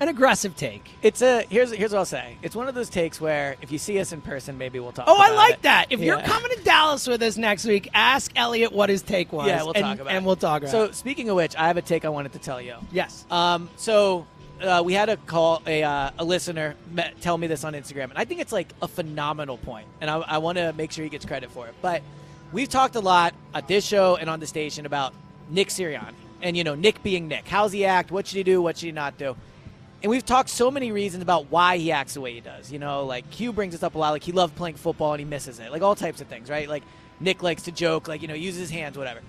[0.00, 0.90] an aggressive take.
[1.02, 2.36] It's a here's here's what I'll say.
[2.42, 5.04] It's one of those takes where if you see us in person, maybe we'll talk.
[5.08, 5.62] Oh, I like it.
[5.62, 5.86] that.
[5.90, 9.46] If you're coming to Dallas with us next week, ask Eliot what his take was.
[9.46, 10.26] yeah, we'll and, talk about and it.
[10.26, 10.68] we'll talk about.
[10.68, 10.72] It.
[10.72, 10.94] So it.
[10.94, 12.74] speaking of which, I have a take I wanted to tell you.
[12.92, 14.26] yes, Um, so
[14.60, 18.04] uh, we had a call a uh, a listener met, tell me this on Instagram,
[18.04, 21.04] and I think it's like a phenomenal point, and I, I want to make sure
[21.04, 21.74] he gets credit for it.
[21.82, 22.02] But
[22.52, 25.12] we've talked a lot at this show and on the station about
[25.50, 27.46] Nick Sirianni, and you know Nick being Nick.
[27.46, 28.10] How's he act?
[28.10, 28.62] What should he do?
[28.62, 29.36] What should he not do?
[30.02, 32.70] And we've talked so many reasons about why he acts the way he does.
[32.70, 34.10] You know, like Q brings this up a lot.
[34.10, 35.72] Like he loved playing football and he misses it.
[35.72, 36.68] Like all types of things, right?
[36.68, 36.82] Like
[37.20, 39.20] Nick likes to joke, like you know, use his hands, whatever.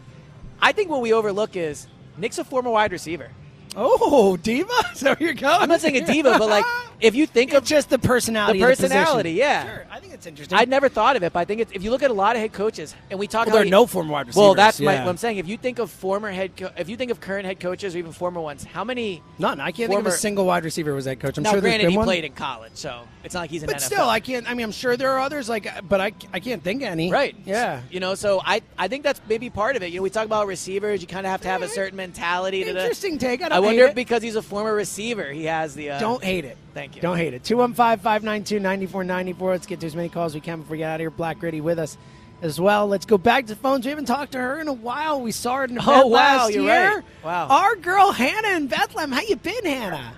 [0.62, 3.30] I think what we overlook is Nick's a former wide receiver.
[3.76, 4.72] Oh, diva.
[4.96, 5.62] So you're going.
[5.62, 6.66] I'm not saying a diva, but like
[7.02, 8.60] if you think It's of just the personality.
[8.60, 9.66] The personality, yeah.
[9.66, 10.58] Sure, I think it's interesting.
[10.58, 12.36] I'd never thought of it, but I think it's, if you look at a lot
[12.36, 14.42] of head coaches, and we talk Well, there are no former wide receivers.
[14.42, 15.38] Well, that's my, what I'm saying.
[15.38, 18.00] If you think of former head, co- if you think of current head coaches or
[18.00, 19.22] even former ones, how many?
[19.40, 19.60] None.
[19.60, 21.38] I can't think of a single wide receiver was head coach.
[21.38, 22.06] I'm now, sure there's granted, he one.
[22.06, 23.80] played in college, so it's not like he's an But NFL.
[23.80, 24.50] But still, I can't.
[24.50, 27.12] I mean, I'm sure there are others like, but I, I can't think of any.
[27.12, 27.36] Right.
[27.46, 27.82] Yeah.
[27.92, 29.92] You know, so I, I think that's maybe part of it.
[29.92, 31.02] You know, we talk about receivers.
[31.02, 32.64] You kind of have to have a certain mentality.
[32.64, 33.42] to the- Interesting take.
[33.42, 35.92] I I wonder if because he's a former receiver, he has the.
[35.92, 36.58] Uh, Don't hate it.
[36.76, 37.02] Thank you.
[37.02, 37.44] Don't hate it.
[37.44, 39.52] 215 592 9494.
[39.52, 41.10] Let's get to as many calls as we can before we get out of here.
[41.10, 41.98] Black Gritty with us
[42.42, 42.86] as well.
[42.88, 43.86] Let's go back to the phones.
[43.86, 45.22] We haven't talked to her in a while.
[45.22, 46.96] We saw her in Oh, wow, last you're year.
[46.98, 47.04] right.
[47.24, 47.48] Wow.
[47.48, 49.12] Our girl Hannah in Bethlehem.
[49.14, 50.16] How you been, Hannah?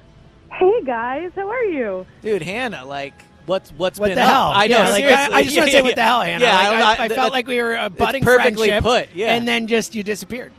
[0.51, 2.07] Hey guys, how are you?
[2.23, 3.13] Dude, Hannah, like,
[3.45, 4.29] what's what's What been the up?
[4.29, 4.51] hell?
[4.55, 4.77] I know.
[4.77, 5.09] Yeah, like, I.
[5.37, 6.43] I just Yeah, want to say yeah, what the hell, Hannah.
[6.43, 8.83] Yeah, Like, I'm I, I that- felt like we were a it's budding perfectly friendship,
[8.83, 9.35] put, yeah.
[9.35, 10.51] and then just you disappeared.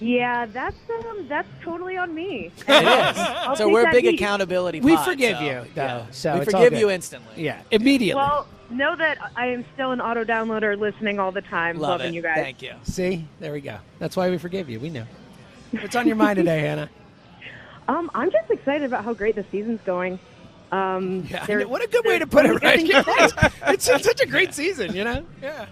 [0.00, 0.76] Yeah, that's
[1.08, 2.50] um, that's totally on me.
[2.68, 3.18] It is.
[3.18, 4.14] I'll so we're that big heat.
[4.14, 4.80] accountability.
[4.80, 6.06] We pod, forgive so, you, though, yeah.
[6.10, 7.42] so we it's forgive you instantly.
[7.44, 8.20] Yeah, immediately.
[8.20, 12.12] Well, know that I am still an auto downloader, listening all the time, Love loving
[12.12, 12.16] it.
[12.16, 12.36] you guys.
[12.36, 12.72] Thank you.
[12.82, 13.78] See, there we go.
[13.98, 14.80] That's why we forgive you.
[14.80, 15.04] We know.
[15.70, 16.88] What's on your mind today, Hannah?
[17.86, 20.18] Um, I'm just excited about how great the season's going.
[20.72, 21.68] Um, Yeah, I there- know.
[21.68, 22.80] what a good way to put it, right?
[22.82, 25.22] it's, it's such a great season, you know?
[25.42, 25.66] Yeah.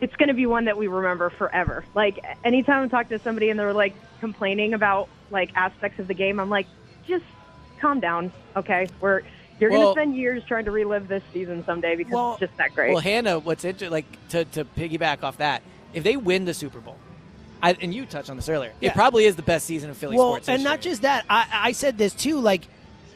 [0.00, 1.84] It's going to be one that we remember forever.
[1.94, 6.14] Like anytime I talk to somebody and they're like complaining about like aspects of the
[6.14, 6.66] game, I'm like,
[7.06, 7.24] just
[7.80, 8.88] calm down, okay?
[9.00, 9.22] We're
[9.58, 12.56] you're going to spend years trying to relive this season someday because Well- it's just
[12.56, 12.92] that great.
[12.92, 16.80] Well, Hannah, what's interesting, like to, to piggyback off that, if they win the Super
[16.80, 16.96] Bowl,
[17.62, 18.90] I, and you touched on this earlier, Yeah.
[18.90, 20.48] it probably is the best season of Philly well, sports.
[20.48, 21.26] and not just that.
[21.28, 22.40] I, I said this too.
[22.40, 22.62] Like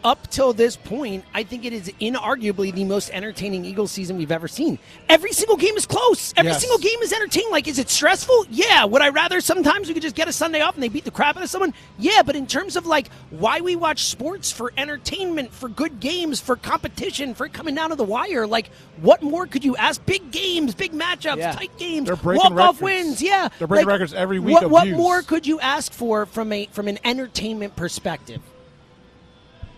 [0.04, 4.30] up till this point, I think it is inarguably the most entertaining Eagles season we've
[4.30, 4.78] ever seen.
[5.08, 6.34] Every single game is close.
[6.36, 6.60] Every Yes.
[6.60, 7.50] single game is entertaining.
[7.50, 8.46] Like, is it stressful?
[8.50, 8.84] Yeah.
[8.84, 11.10] Would I rather sometimes we could just get a Sunday off and they beat the
[11.10, 11.72] crap out of someone?
[11.98, 12.22] Yeah.
[12.22, 16.54] But in terms of like why we watch sports for entertainment, for good games, for
[16.56, 20.04] competition, for coming down to the wire, like what more could you ask?
[20.04, 21.52] Big games, big matchups, Yeah.
[21.52, 22.80] tight games, walk-off records.
[22.82, 23.22] wins.
[23.22, 23.48] Yeah.
[23.58, 26.68] They're breaking Like, records every week What, what more could you ask for from a
[26.72, 28.40] from an entertainment perspective?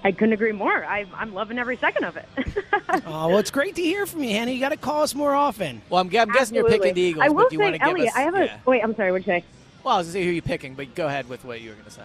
[0.07, 0.85] I couldn't agree more.
[0.85, 2.29] I, I'm loving every second of it.
[3.09, 4.53] Oh, well, it's great to hear from you, Hannah.
[4.53, 5.83] You got to call us more often.
[5.91, 7.75] Well, I'm, I'm guessing you're picking the Eagles, I will but do you say, want
[7.75, 8.17] to give Eliot, us?
[8.17, 8.59] I have a yeah.
[8.65, 8.83] wait.
[8.83, 9.11] I'm sorry.
[9.13, 9.45] What'd you say?
[9.83, 11.71] Well, I was going to say who you're picking, but go ahead with what you
[11.71, 12.03] were going to say.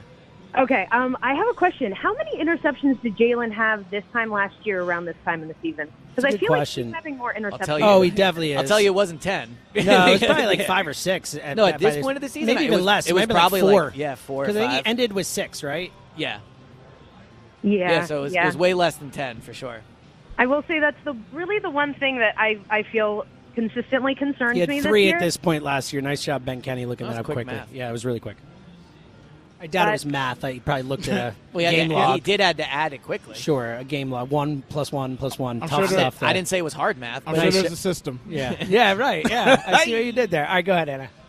[0.57, 1.91] Okay, um, I have a question.
[1.91, 5.55] How many interceptions did Jalen have this time last year around this time in the
[5.61, 5.87] season?
[6.15, 6.83] Because That's a I good feel question.
[6.87, 7.65] like he's having more interceptions.
[7.65, 7.85] tell you.
[7.85, 8.57] Oh, he definitely is.
[8.57, 9.57] I'll tell you, it wasn't ten.
[9.75, 11.35] No, it was probably like five or six.
[11.35, 13.07] At, No, at this point of the season, maybe it even was- less.
[13.07, 13.93] it was Maybe probably like like- four.
[13.95, 15.91] yeah, four Because I think he ended with six, right?
[16.17, 16.39] Yeah.
[17.63, 18.05] Yeah, Yeah.
[18.05, 18.43] so it was, yeah.
[18.43, 19.81] it was way less than ten for sure.
[20.37, 24.53] I will say that's the really the one thing that I I feel consistently concerns
[24.53, 25.15] He had me three this year.
[25.17, 26.01] at this point last year.
[26.01, 27.53] Nice job, Ben Kenny, looking That that up quick quickly.
[27.53, 27.71] math.
[27.73, 28.37] Yeah, it was really quick.
[29.63, 30.43] I doubt it was math.
[30.43, 32.15] I probably looked at a Well, he, game to- log.
[32.15, 33.35] he did have to add it quickly.
[33.35, 34.31] Sure, a game log.
[34.31, 35.61] One plus one plus one.
[35.61, 36.23] I'm Tough sure that- stuff.
[36.23, 37.61] I didn't say it was hard math, I'm but sure Nice.
[37.61, 38.19] there's a system.
[38.27, 39.23] Yeah, yeah, right.
[39.29, 40.47] Yeah, I see what you did there.
[40.47, 41.09] All right, go ahead, Anna.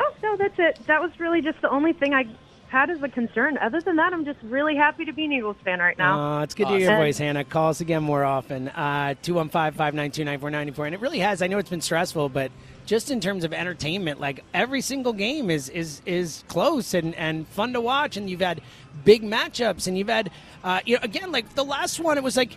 [0.00, 0.78] Oh no, that's it.
[0.86, 2.26] That was really just the only thing I
[2.72, 3.58] had as a concern.
[3.58, 6.38] Other than that, I'm just really happy to be an Eagles fan right now.
[6.38, 7.44] Uh, it's good to hear your voice, Hannah.
[7.44, 8.68] Call us again more often.
[8.68, 10.86] Uh, 215-592-9494.
[10.86, 11.42] And it really has.
[11.42, 12.50] I know it's been stressful, but
[12.86, 17.46] just in terms of entertainment, like every single game is is is close and, and
[17.48, 18.16] fun to watch.
[18.16, 18.62] And you've had
[19.04, 20.30] big matchups, and you've had,
[20.64, 22.56] uh, you know, again, like the last one, it was like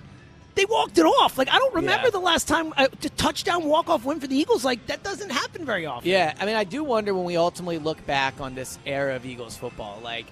[0.56, 1.38] they walked it off.
[1.38, 2.12] Like I don't remember Yeah.
[2.12, 4.66] the last time a touchdown walk off win for the Eagles.
[4.66, 6.10] Like that doesn't happen very often.
[6.10, 9.26] Yeah, I mean, I do wonder when we ultimately look back on this era of
[9.26, 10.26] Eagles football, like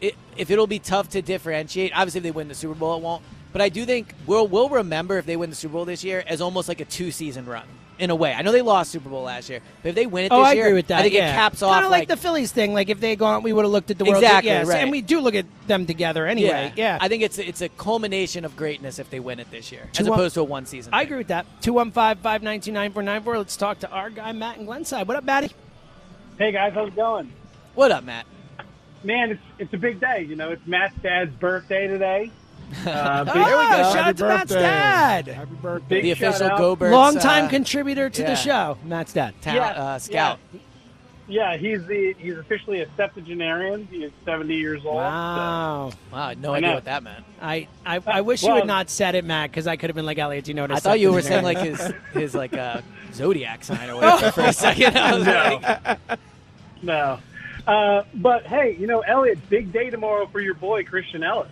[0.00, 1.92] it, if it'll be tough to differentiate.
[1.94, 3.22] Obviously, if they win the Super Bowl, it won't.
[3.52, 6.22] But I do think we'll we'll remember if they win the Super Bowl this year
[6.26, 7.64] as almost like a two season run,
[8.00, 8.32] in a way.
[8.32, 10.48] I know they lost Super Bowl last year, but if they win it Oh, this
[10.48, 11.00] I year, agree with that.
[11.00, 11.30] I think yeah.
[11.30, 12.72] it caps off Kind of like, like the Phillies thing.
[12.74, 14.22] Like if they had gone, we would have looked at the world.
[14.22, 14.78] Exactly, yes, right.
[14.82, 16.72] And we do look at them together anyway.
[16.76, 16.98] Yeah.
[17.00, 20.02] I think it's it's a culmination of greatness if they win it this year, Two
[20.04, 20.92] as one- opposed to a one season.
[20.94, 21.46] I agree with that.
[21.62, 23.36] 215-592-9494.
[23.38, 25.06] Let's talk to our guy Matt in Glenside.
[25.06, 25.50] What up, Matty?
[26.38, 27.32] Hey guys, how's it going?
[27.74, 28.26] What up, Matt?
[29.04, 30.26] Man, it's it's a big day.
[30.28, 32.30] You know, it's Matt's dad's birthday today.
[32.86, 35.26] Uh, big- Oh, shout out to Matt's dad.
[35.28, 35.86] Happy birthday.
[35.96, 36.58] Big The official out.
[36.58, 38.28] Go Birds, Longtime uh, contributor to yeah.
[38.28, 38.78] the show.
[38.84, 39.34] Matt's dad.
[39.40, 40.38] talent, uh, scout.
[41.28, 43.86] Yeah, he's the he's officially a septuagenarian.
[43.88, 44.96] He is seventy years old.
[44.96, 45.92] Wow.
[46.12, 46.74] Wow, I had no I idea know.
[46.74, 47.24] what that meant.
[47.40, 49.94] I, I, I wish you Well- had not said it, Matt, because I could have
[49.94, 51.92] been like, Eliot, do you know what a I thought you were saying like his
[52.12, 52.80] his like uh,
[53.12, 54.96] zodiac sign or whatever for a second.
[54.98, 55.60] I was No.
[55.62, 55.98] like,
[56.82, 57.18] No,
[57.66, 61.48] uh, but hey, you know, Eliot, big day tomorrow for your boy Christian Elliss.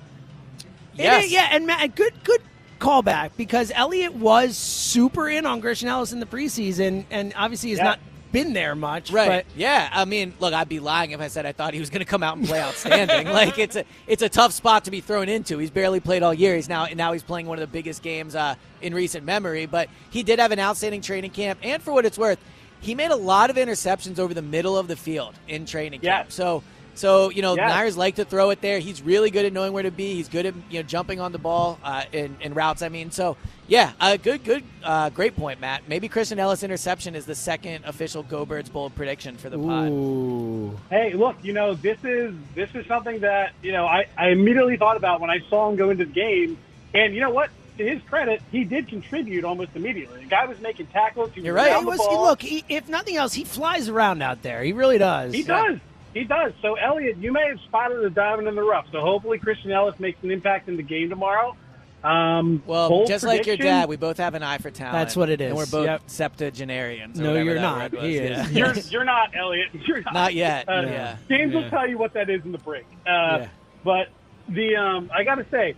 [1.04, 1.26] Yes.
[1.26, 2.42] is, yeah, and Matt, good good
[2.80, 7.78] callback because Eliot was super in on Christian Elliss in the preseason, and obviously has
[7.78, 7.84] Yeah.
[7.84, 9.10] not been there much.
[9.10, 9.46] Right.
[9.56, 9.88] yeah.
[9.90, 12.04] I mean, look, I'd be lying if I said I thought he was going to
[12.04, 13.26] come out and play outstanding.
[13.32, 15.58] like it's a it's a tough spot to be thrown into.
[15.58, 16.54] He's barely played all year.
[16.54, 19.66] He's now now he's playing one of the biggest games uh, in recent memory.
[19.66, 22.38] But he did have an outstanding training camp, and for what it's worth,
[22.80, 26.30] he made a lot of interceptions over the middle of the field in training camp.
[26.32, 26.62] So.
[26.98, 27.70] So you know, Yes.
[27.70, 28.78] Niners like to throw it there.
[28.80, 30.14] He's really good at knowing where to be.
[30.14, 32.82] He's good at you know jumping on the ball uh, in, in routes.
[32.82, 33.36] I mean, so
[33.68, 35.82] yeah, uh, good, good, uh, great point, Matt.
[35.88, 39.88] Maybe Christian Elliss interception is the second official Go Birds bold prediction for the pod.
[39.90, 40.78] Ooh.
[40.90, 44.76] Hey, look, you know, this is this is something that you know I, I immediately
[44.76, 46.58] thought about when I saw him go into the game,
[46.94, 47.50] and you know what?
[47.76, 50.22] To his credit, he did contribute almost immediately.
[50.22, 51.30] The guy was making tackles.
[51.32, 51.78] He You're was right.
[51.78, 54.64] He was, look, he, if nothing else, he flies around out there.
[54.64, 55.32] He really does.
[55.32, 55.78] He does.
[56.14, 56.52] He does.
[56.62, 58.86] So, Eliot, you may have spotted a diamond in the rough.
[58.92, 61.56] So, hopefully, Christian Elliss makes an impact in the game tomorrow.
[62.02, 64.92] Um, Well, bold just like your dad, we both have an eye for talent.
[64.94, 65.48] That's what it is.
[65.48, 66.02] And we're both Yep.
[66.06, 67.18] septuagenarians.
[67.20, 67.92] or No, you're not.
[67.92, 68.02] was.
[68.02, 68.52] He is.
[68.52, 68.66] Yeah.
[68.66, 69.68] You're, you're not, Eliot.
[69.86, 70.14] You're not.
[70.14, 70.68] Not yet.
[70.68, 71.16] Uh, Yeah.
[71.28, 71.60] James Yeah.
[71.60, 72.84] will tell you what that is in the break.
[73.06, 73.48] Uh, Yeah.
[73.84, 74.08] But
[74.48, 75.74] the um, I got to say,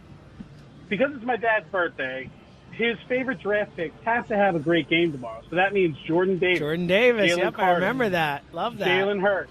[0.91, 2.29] because it's my dad's birthday,
[2.73, 5.41] his favorite draft picks have to have a great game tomorrow.
[5.49, 7.33] So that means Jordan Davis, Jordan Davis.
[7.33, 8.43] Jalen yep, I remember that.
[8.53, 8.89] Love that.
[8.89, 9.51] Jalen Hurts.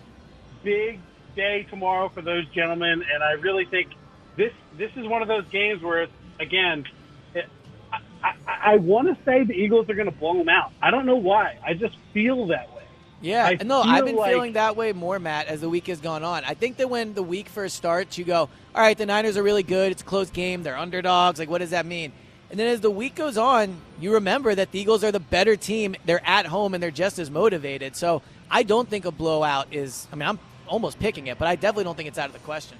[0.63, 0.99] Big
[1.35, 3.89] day tomorrow for those gentlemen, and I really think
[4.35, 6.85] this this is one of those games where, it's, again,
[7.33, 7.47] it,
[7.91, 10.71] I, I, I want to say the Eagles are going to blow them out.
[10.81, 11.57] I don't know why.
[11.65, 12.83] I just feel that way.
[13.21, 15.99] Yeah, I no, I've been like- feeling that way more, Matt, as the week has
[15.99, 16.43] gone on.
[16.45, 19.43] I think that when the week first starts, you go, all right, the Niners are
[19.43, 19.91] really good.
[19.91, 20.63] It's a close game.
[20.63, 21.39] They're underdogs.
[21.39, 22.13] Like, what does that mean?
[22.49, 25.55] And then as the week goes on, you remember that the Eagles are the better
[25.55, 25.95] team.
[26.05, 27.95] They're at home and they're just as motivated.
[27.95, 30.39] So I don't think a blowout is, I mean, I'm
[30.69, 32.77] almost picking it, but I definitely don't think it's out of the question.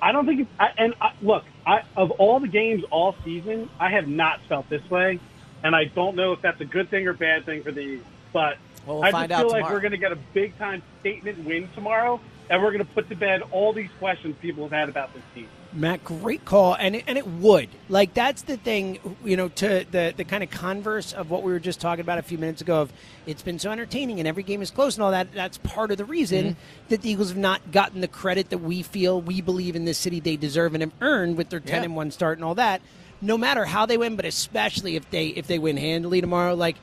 [0.00, 0.50] I don't think it's.
[0.60, 4.68] I, and I, look, I, of all the games all season, I have not felt
[4.68, 5.18] this way,
[5.62, 8.06] and I don't know if that's a good thing or bad thing for the Eagles.
[8.32, 11.44] But Well, we'll I just feel like we're going to get a big time statement
[11.44, 14.88] win tomorrow, and we're going to put to bed all these questions people have had
[14.88, 15.48] about this team.
[15.74, 19.84] Matt, great call, and it, and it would like that's the thing, you know, to
[19.90, 22.60] the the kind of converse of what we were just talking about a few minutes
[22.60, 22.80] ago.
[22.82, 22.92] Of
[23.26, 25.32] it's been so entertaining, and every game is close, and all that.
[25.32, 26.88] That's part of the reason Mm-hmm.
[26.90, 29.98] that the Eagles have not gotten the credit that we feel we believe in this
[29.98, 31.84] city they deserve and have earned with their ten Yeah.
[31.86, 32.80] and one start and all that.
[33.20, 36.76] No matter how they win, but especially if they if they win handily tomorrow, like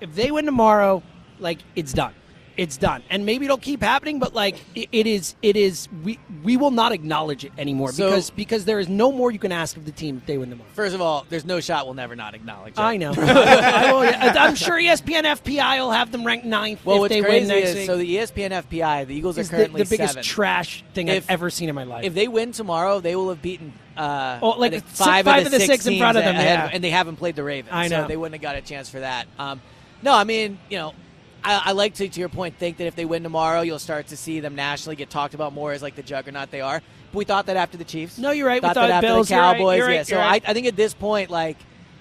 [0.00, 1.02] if they win tomorrow,
[1.38, 2.12] like it's done.
[2.58, 4.18] It's done, and maybe it'll keep happening.
[4.18, 5.88] But like it, it is, it is.
[6.04, 9.38] We we will not acknowledge it anymore So- because because there is no more you
[9.38, 10.68] can ask of the team if they win tomorrow.
[10.74, 12.80] First of all, there's no shot we'll never not acknowledge it.
[12.80, 13.14] I know.
[13.16, 17.68] I I'm sure ESPN FPI will have them ranked ninth Well, if they win next
[17.70, 17.86] is week.
[17.86, 20.26] so the ESPN FPI, the Eagles are the, currently the biggest seventh.
[20.26, 22.04] trash thing If- I've ever seen in my life.
[22.04, 25.52] If they win tomorrow, they will have beaten uh, Oh, like six- five, five of
[25.52, 26.70] the six, in front of them, ahead, yeah.
[26.72, 27.72] and they haven't played the Ravens.
[27.72, 28.02] I know.
[28.02, 29.26] so they wouldn't have got a chance for that.
[29.38, 29.60] Um,
[30.02, 30.92] no, I mean, you know,
[31.48, 34.08] I, I like to, to your point, think that if they win tomorrow, you'll start
[34.08, 36.82] to see them nationally get talked about more as like the juggernaut they are.
[37.12, 38.18] But we thought that after the Chiefs.
[38.18, 38.62] No, you're right.
[38.62, 39.78] We Thought thought that after Bills, the you're right, Cowboys.
[39.78, 40.02] you're right, yeah.
[40.02, 40.44] So right.
[40.46, 41.56] I, I think at this point, like,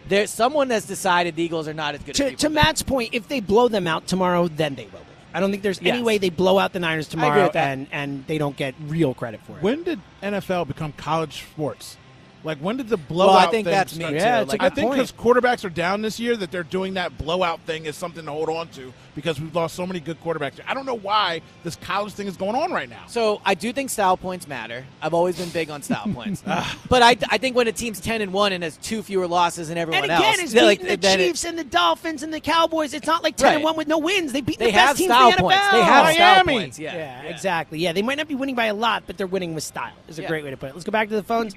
[0.09, 3.11] there's someone that's decided the Eagles are not as good to, people to Matt's point,
[3.13, 5.01] if they blow them out tomorrow, then they will.
[5.33, 8.37] I don't think there's any way they blow out the Niners tomorrow and, and they
[8.37, 9.61] don't get real credit for it.
[9.61, 11.97] When did NFL become college sports?
[12.43, 13.35] Like when did the blowout?
[13.35, 14.13] Well, I think thing that's me start?
[14.13, 14.19] too.
[14.19, 17.59] Yeah, Like, I think because quarterbacks are down this year, that they're doing that blowout
[17.61, 20.59] thing is something to hold on to because we've lost so many good quarterbacks.
[20.67, 23.03] I don't know why this college thing is going on right now.
[23.07, 24.85] So I do think style points matter.
[25.01, 26.41] I've always been big on style points,
[26.89, 29.69] but I, I think when a team's ten and one and has two fewer losses
[29.69, 32.21] than everyone And again, else, it's beating like, the then it- Chiefs and the Dolphins
[32.21, 32.93] and the Cowboys.
[32.93, 33.55] It's not like ten Right.
[33.55, 34.31] and one with no wins.
[34.33, 35.39] They beat They the best have teams in the NFL.
[35.39, 35.71] points.
[35.71, 36.77] They have style points.
[36.79, 36.95] Yeah.
[36.95, 37.79] Yeah, exactly.
[37.79, 39.93] Yeah, they might not be winning by a lot, but they're winning with style.
[40.07, 40.27] Is a Yeah.
[40.27, 40.73] great way to put it.
[40.75, 41.55] Let's go back to the phones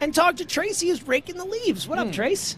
[0.00, 1.88] and talk to Tracy, who's raking the leaves.
[1.88, 2.06] What Hmm.
[2.08, 2.56] up, Trace?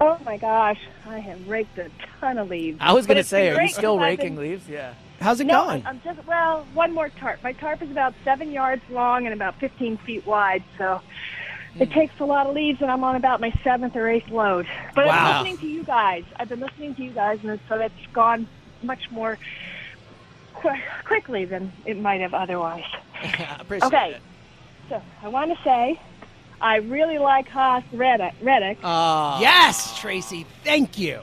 [0.00, 1.90] Oh my gosh, I have raked a
[2.20, 2.78] ton of leaves.
[2.80, 4.68] I was going to say, are you great still 'cause I've raking been- leaves?
[4.68, 4.94] Yeah.
[5.20, 5.86] How's it no, going?
[5.86, 7.42] I'm just well, one more tarp.
[7.42, 11.00] My tarp is about seven yards long and about 15 feet wide, so
[11.78, 11.94] it Hmm.
[11.94, 14.66] takes a lot of leaves, and I'm on about my seventh or eighth load.
[14.94, 15.12] But Wow.
[15.12, 16.24] I'm listening to you guys.
[16.36, 18.46] I've been listening to you guys, and so it's gone
[18.82, 19.38] much more
[20.54, 20.70] qu-
[21.04, 22.84] quickly than it might have otherwise.
[23.60, 24.22] Appreciate okay, it.
[24.88, 25.98] so I want to say
[26.64, 28.34] I really like Haas Reddick.
[28.40, 28.78] Reddick.
[28.78, 28.88] Oh.
[28.88, 29.40] Ah.
[29.40, 30.46] Yes, Tracy.
[30.64, 31.20] Thank you.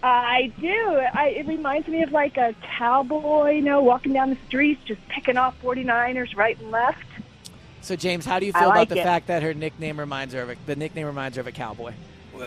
[0.00, 1.00] I do.
[1.12, 5.00] I, it reminds me of like a cowboy, you know, walking down the streets, just
[5.08, 7.02] picking off 49ers right and left.
[7.80, 9.04] So, James, how do you I feel like about the it.
[9.04, 11.92] fact that her nickname reminds her of a, the nickname reminds her of a cowboy?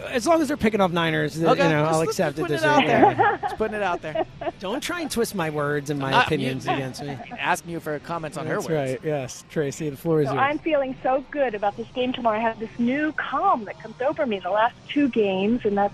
[0.10, 2.42] As long as they're picking off Niners, Okay, you know, just- I'll just accept it
[2.42, 3.02] putting this it out there.
[3.12, 3.38] Yeah.
[3.42, 4.26] Just putting it out there.
[4.60, 7.18] Don't try and twist my words and my Uh, opinions you- against me.
[7.40, 8.92] Asking you for comments on That's her words.
[8.94, 9.00] right.
[9.04, 9.90] Yes, Tracy.
[9.90, 10.44] The floor is So yours.
[10.50, 12.38] I'm feeling so good about this game tomorrow.
[12.38, 15.94] I have this new calm that comes over me the last two games, and that's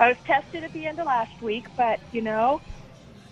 [0.00, 2.60] I was tested at the end of last week, but you know,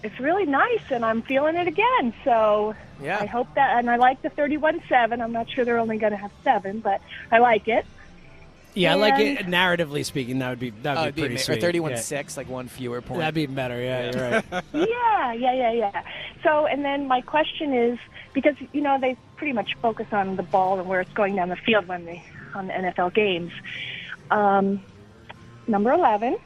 [0.05, 2.13] it's really nice, and I'm feeling it again.
[2.25, 3.19] So Yeah.
[3.21, 5.21] I hope that, and I like the 31-7.
[5.21, 7.01] I'm not sure they're only going to have seven, but
[7.33, 7.85] I like it.
[8.75, 9.47] Yeah, I like it.
[9.47, 11.59] Narratively speaking, that would be that Oh, would it'd be be pretty ma- sweet.
[11.59, 11.97] or 31 Yeah.
[11.99, 13.21] 6, like one fewer point.
[13.21, 13.81] That'd be better.
[13.81, 14.65] Yeah, you're right.
[14.73, 16.03] yeah, yeah, yeah, yeah.
[16.43, 17.99] So, and then my question is
[18.33, 21.49] because you know they pretty much focus on the ball and where it's going down
[21.49, 22.23] the field when they
[22.55, 23.53] on the NFL games.
[24.31, 24.83] Um,
[25.67, 26.39] number eleven,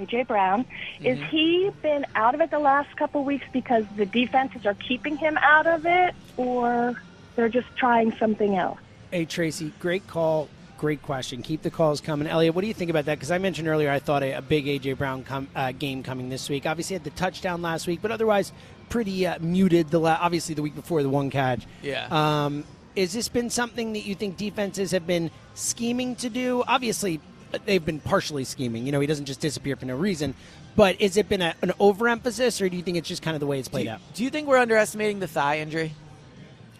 [0.00, 0.64] AJ Brown,
[1.00, 5.16] is he been out of it the last couple weeks because the defenses are keeping
[5.16, 7.00] him out of it, or
[7.36, 8.78] they're just trying something else?
[9.10, 10.48] Hey, Tracy, great call.
[10.78, 11.42] Great question.
[11.42, 12.28] Keep the calls coming.
[12.28, 13.16] Elliot, what do you think about that?
[13.16, 14.92] Because I mentioned earlier I thought a, a big A.J.
[14.92, 16.66] Brown com, uh, game coming this week.
[16.66, 18.52] Obviously, had the touchdown last week, but otherwise
[18.88, 19.90] pretty uh, muted.
[19.90, 21.66] The la- Obviously, the week before, the one catch.
[21.82, 22.06] Yeah.
[22.10, 22.64] Um,
[22.96, 26.62] has this been something that you think defenses have been scheming to do?
[26.68, 27.20] Obviously,
[27.52, 28.86] uh, they've been partially scheming.
[28.86, 30.34] You know, he doesn't just disappear for no reason.
[30.76, 33.40] But has it been a, an overemphasis, or do you think it's just kind of
[33.40, 34.00] the way it's do, played you, out?
[34.14, 35.92] do you think we're underestimating the thigh injury?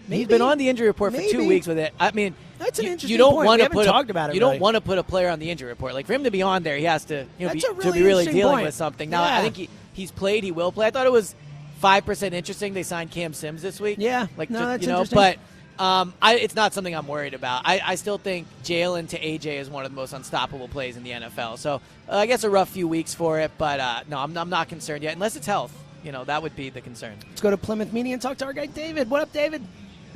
[0.09, 0.18] Maybe.
[0.21, 1.92] He's been on the injury report for two weeks with it.
[2.01, 4.37] I mean, That's an you, interesting you don't want to put a- talked about it
[4.37, 4.55] You really.
[4.55, 5.94] don't want to put a player on the injury report.
[5.94, 7.92] Like for him to be on there, he has to you know be, a to
[7.92, 8.66] be really dealing point.
[8.66, 9.11] with something.
[9.11, 9.38] Now, Yeah.
[9.38, 10.44] I think he, he's played.
[10.44, 10.87] He will play.
[10.87, 11.35] I thought it was
[11.79, 12.73] five percent interesting.
[12.75, 13.99] They signed Cam Sims this week.
[14.01, 14.27] Yeah.
[14.37, 15.16] like No, just- that's you know, interesting.
[15.16, 15.38] but.
[15.79, 17.62] Um, I, it's not something I'm worried about.
[17.64, 21.05] I, I still think Jalen to AJ is one of the most unstoppable plays in
[21.05, 21.57] the NFL.
[21.59, 21.75] So
[22.09, 24.68] uh, I guess a rough few weeks for it, but uh, no, I'm, I'm not
[24.68, 25.73] concerned yet, unless it's health.
[26.03, 27.14] You know, that would be the concern.
[27.29, 29.09] Let's go to Plymouth Meeting and talk to our guy David.
[29.09, 29.62] What up, David?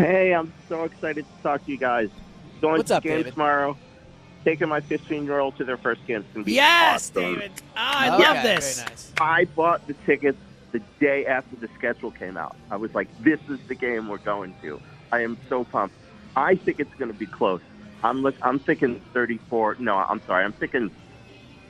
[0.02, 2.08] Hey, I'm so excited to talk to you guys.
[2.60, 3.34] Going What's to up, the game David?
[3.34, 3.76] tomorrow.
[4.44, 6.22] Taking my 15 year old to their first game.
[6.22, 7.22] It's gonna be Yes, awesome.
[7.34, 7.52] David.
[7.76, 8.78] Ah, I Okay, love this.
[8.80, 9.12] Very nice.
[9.20, 10.38] I bought the tickets
[10.72, 12.56] the day after the schedule came out.
[12.68, 14.80] I was like, "This is the game we're going to."
[15.12, 15.94] I am so pumped.
[16.34, 17.60] I think it's going to be close.
[18.02, 18.34] I'm look.
[18.42, 19.76] I'm thinking 34.
[19.78, 20.44] No, I'm sorry.
[20.44, 20.90] I'm thinking.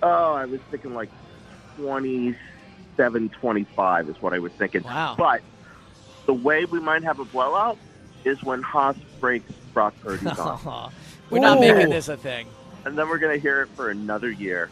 [0.02, 1.10] Oh, I was thinking like
[1.76, 4.84] 27, 25 is what I was thinking.
[4.84, 5.16] Wow.
[5.18, 5.42] But
[6.24, 7.76] the way we might have a blowout
[8.24, 10.92] is when Haas breaks Brock Purdy's arm.
[11.30, 11.60] We're not Ooh.
[11.60, 12.46] making this a thing.
[12.84, 14.68] and then we're going to hear it for another year.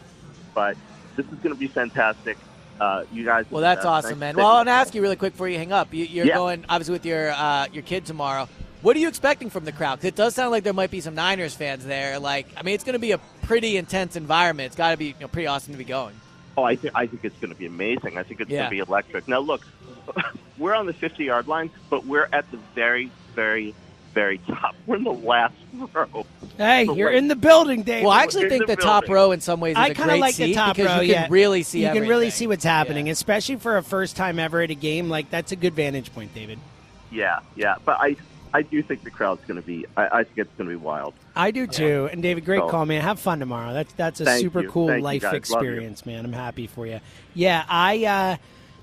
[0.54, 0.76] But
[1.16, 2.36] this is going to be fantastic.
[2.78, 3.46] Uh, you guys.
[3.50, 4.34] Well, that's uh, awesome, thanks man.
[4.34, 5.92] for Well, I want to ask you really quick before you hang up.
[5.94, 6.34] You, you're Yeah.
[6.34, 8.48] going obviously with your uh, your kid tomorrow.
[8.82, 9.98] What are you expecting from the crowd?
[10.00, 12.18] 'Cause it does sound like there might be some Niners fans there.
[12.18, 14.66] Like, I mean, it's going to be a pretty intense environment.
[14.68, 16.14] It's got to be you know, pretty awesome to be going.
[16.56, 18.16] Oh, I think I think it's going to be amazing.
[18.18, 18.60] I think it's Yeah.
[18.60, 19.28] going to be electric.
[19.28, 19.62] Now, look,
[20.58, 23.74] we're on the 50 yard line, but we're at the very, very,
[24.14, 24.74] very top.
[24.86, 25.54] We're in the last
[25.94, 26.26] row.
[26.58, 27.16] Hey, So you're wait.
[27.18, 28.04] in the building, David.
[28.04, 29.94] Well, I actually in think the the top row in some ways is I a
[29.94, 31.00] kind great of like seat the top because row.
[31.02, 31.28] you can yeah.
[31.30, 31.84] really see.
[31.86, 33.12] You can really see what's happening, Yeah.
[33.12, 35.08] especially for a first time ever at a game.
[35.08, 36.58] Like that's a good vantage point, David.
[37.10, 37.76] Yeah, yeah.
[37.84, 38.16] But I,
[38.52, 39.86] I do think the crowd's going to be.
[39.96, 41.14] I, I think it's going to be wild.
[41.34, 42.08] I do too.
[42.12, 43.00] And David, great So- call, man.
[43.02, 43.72] Have fun tomorrow.
[43.72, 44.70] That's that's a super you.
[44.70, 45.32] cool Thank life guys.
[45.50, 45.70] Love you.
[45.70, 46.24] experience, man.
[46.24, 47.00] I'm happy for you.
[47.34, 48.36] Yeah, I, uh,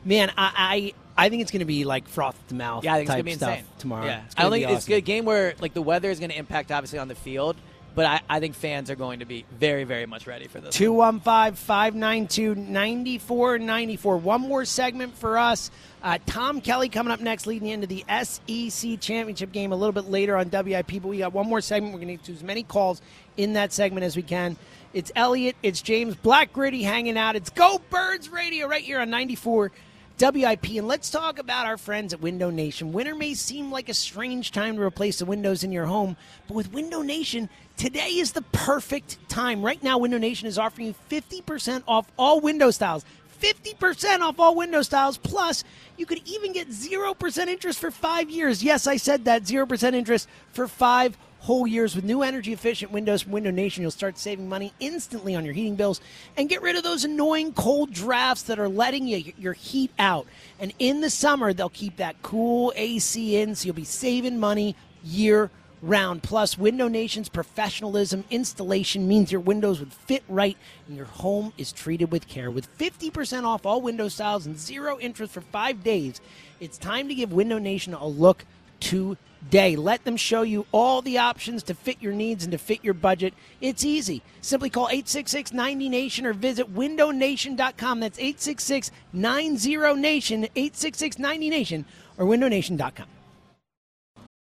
[0.03, 2.83] man, I, I, I think it's going to be like froth at the mouth.
[2.83, 4.05] Yeah, I think it's gonna be stuff insane tomorrow.
[4.05, 4.93] Yeah, It's I don't think be it's awesome.
[4.93, 7.55] a game where like the weather is going to impact obviously on the field,
[7.95, 10.75] but I, I think fans are going to be very very much ready for this.
[10.75, 14.17] 215 592 9494.
[14.17, 15.71] One more segment for us.
[16.03, 20.05] Uh, Tom Kelly coming up next, leading into the SEC championship game a little bit
[20.09, 21.01] later on WIP.
[21.01, 21.93] But we got one more segment.
[21.93, 23.01] We're going to do as many calls
[23.35, 24.57] in that segment as we can.
[24.93, 27.35] It's Elliot, it's James, Black Gritty hanging out.
[27.35, 29.71] It's Go Birds Radio right here on 94
[30.19, 30.65] WIP.
[30.77, 32.91] And let's talk about our friends at Window Nation.
[32.91, 36.55] Winter may seem like a strange time to replace the windows in your home, but
[36.55, 39.61] with Window Nation, today is the perfect time.
[39.63, 43.05] Right now, Window Nation is offering you 50% off all window styles.
[43.41, 45.17] 50% off all window styles.
[45.17, 45.63] Plus,
[45.95, 48.63] you could even get 0% interest for five years.
[48.63, 51.17] Yes, I said that 0% interest for five
[51.47, 53.81] whole years with new energy efficient windows from Window Nation.
[53.81, 56.01] You'll start saving money instantly on your heating bills
[56.35, 60.27] and get rid of those annoying cold drafts that are letting you your heat out.
[60.59, 64.75] And in the summer, they'll keep that cool AC in, so you'll be saving money
[65.05, 65.49] year
[65.81, 66.21] round.
[66.21, 70.57] Plus, Window Nation's professionalism installation means your windows would fit right
[70.89, 72.51] and your home is treated with care.
[72.51, 76.19] With 50% off all window styles and zero interest for five days,
[76.59, 78.43] it's time to give Window Nation a look
[79.47, 79.77] today.
[79.77, 82.93] Let them show you all the options to fit your needs and to fit your
[82.93, 83.33] budget.
[83.61, 84.21] It's easy.
[84.41, 87.99] Simply call 866 90 Nation or visit windownation.com.
[88.01, 91.85] That's 866 90 Nation, 866 90 Nation,
[92.17, 93.07] or windownation.com.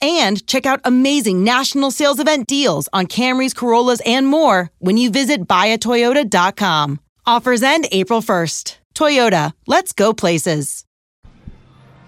[0.00, 5.10] and check out amazing national sales event deals on Camrys, Corollas, and more when you
[5.10, 7.00] visit buyatoyota.com.
[7.26, 8.78] Offers end April 1st.
[8.94, 10.84] Toyota, let's go places.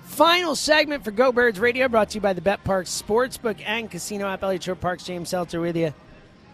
[0.02, 3.90] Final segment for Go Birds Radio brought to you by the Bet Parx Sportsbook and
[3.90, 4.42] Casino app.
[4.42, 5.92] Eliot Shorr-Parks, James Seltzer with you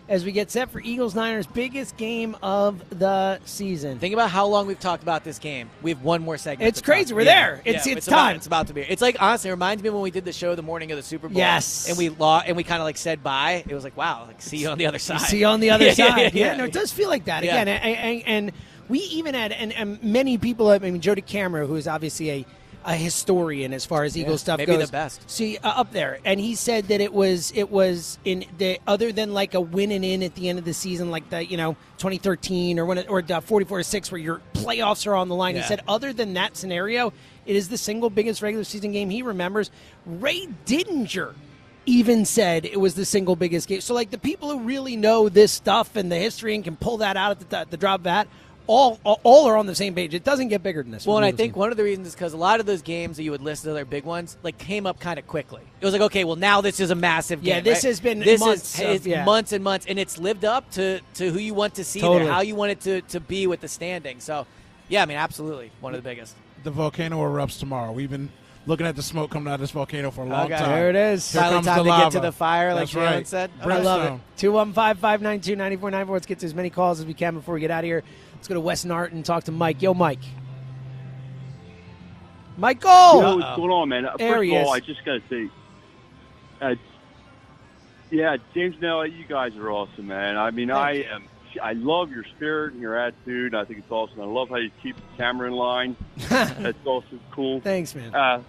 [0.09, 3.99] as we get set for Eagles Niners' biggest game of the season.
[3.99, 5.71] Think about how long we've talked about this game.
[5.81, 6.69] We have one more segment.
[6.69, 7.07] It's crazy.
[7.11, 7.47] talk- We're Yeah.
[7.47, 7.63] there.
[7.65, 8.37] It's- Yeah, it's about- time.
[8.37, 8.83] it's about to be.
[8.83, 11.03] It's like honestly, it reminds me when we did the show the morning of the
[11.03, 11.39] Super Bowl.
[11.39, 11.89] Yes.
[11.89, 13.65] and we lost, and we kind of like said bye.
[13.67, 15.21] It was like wow, like see you on the other side.
[15.23, 16.35] See you on the other Yeah, side.
[16.35, 17.67] Yeah, no, it does feel like that again.
[17.69, 18.53] And, and, and
[18.89, 22.47] we even had, and, and many people, I mean, Jody Cameron, who is obviously a,
[22.85, 25.29] a historian as far as Yeah, Eagles stuff maybe goes, the best.
[25.31, 29.13] See uh, up there, and he said that it was it was in the other
[29.13, 31.77] than like a winning in at the end of the season, like the you know
[31.99, 35.35] 2013 or when it, or the 44 to six, where your playoffs are on the
[35.35, 35.55] line.
[35.55, 35.63] Yeah.
[35.63, 37.13] He said other than that scenario,
[37.47, 39.71] it is the single biggest regular season game he remembers.
[40.05, 41.35] Ray Didinger
[41.87, 43.81] even said it was the single biggest game.
[43.81, 46.99] So, like the people who really know this stuff and the history and can pull
[46.99, 48.29] that out at the, the drop of a hat,
[48.67, 50.15] all, all all are on the same page.
[50.15, 51.07] It doesn't get bigger than this.
[51.07, 53.17] Well, and I think one of the reasons is because a lot of those games
[53.19, 55.61] that you would list as other big ones, like came up kind of quickly.
[55.81, 57.57] It was like, okay, well now this is a massive game.
[57.57, 57.89] Yeah, this right?
[57.91, 59.25] has been this months is of- it's yeah.
[59.25, 62.25] months and months, and it's lived up to to who you want to see Totally.
[62.25, 64.21] there, how you want it to to be with the standing.
[64.21, 64.47] So,
[64.89, 66.35] yeah, I mean, absolutely one of the biggest.
[66.63, 67.93] The volcano erupts tomorrow.
[67.93, 68.31] We've been
[68.67, 70.57] looking at the smoke coming out of this volcano for a long Okay.
[70.57, 70.71] time.
[70.71, 71.31] There it is.
[71.31, 72.21] Here Finally comes time the to get to lava.
[72.29, 73.27] the fire, like That's Jalen right.
[73.29, 73.51] said.
[73.61, 74.07] I love it.
[74.09, 74.21] Brimstone.
[74.39, 76.15] 215 592 9494.
[76.17, 78.03] Let's get to as many calls as we can before we get out of here.
[78.45, 79.81] Let's go to West Norriton and talk to Mike.
[79.81, 80.19] Yo, Mike.
[82.59, 82.91] Michael!
[83.23, 84.05] Yo, what's going on, man?
[84.05, 84.75] Uh, There First he of all.
[84.75, 85.51] I just got to say,
[86.61, 86.75] uh,
[88.11, 90.37] yeah, James Nella, you guys are awesome, man.
[90.37, 91.05] I mean, Thank I you.
[91.05, 91.25] am.
[91.63, 93.55] I love your spirit and your attitude.
[93.55, 94.21] I think it's awesome.
[94.21, 95.97] I love how you keep the camera in line.
[96.29, 97.63] That's also cool.
[97.63, 98.15] Thanks, man.
[98.15, 98.43] Uh,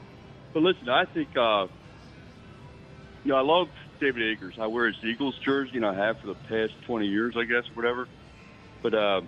[0.54, 1.68] but listen, I think uh,
[3.24, 3.70] you know I love
[4.02, 4.56] David Akers.
[4.60, 7.64] I wear his Eagles jersey, and I have for the past twenty years, I guess,
[7.74, 8.10] whatever.
[8.82, 9.22] But uh,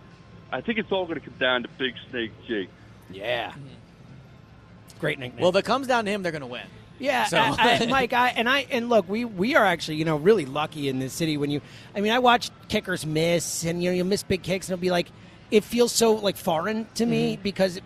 [0.52, 2.70] I think it's all going to come down to Big Snake Jake.
[3.12, 3.54] Yeah.
[5.00, 5.42] Great nickname.
[5.42, 6.64] Well, if it comes down to him, they're going to win.
[7.00, 10.06] Yeah, So- I, I, Mike, I, and I and look, we we are actually you
[10.06, 11.38] know really lucky in this city.
[11.38, 11.62] When you,
[11.96, 14.82] I mean, I watch kickers miss, and you know you miss big kicks, and it'll
[14.82, 15.08] be like,
[15.52, 17.44] it feels so like foreign to me Mm-hmm.
[17.44, 17.84] because it,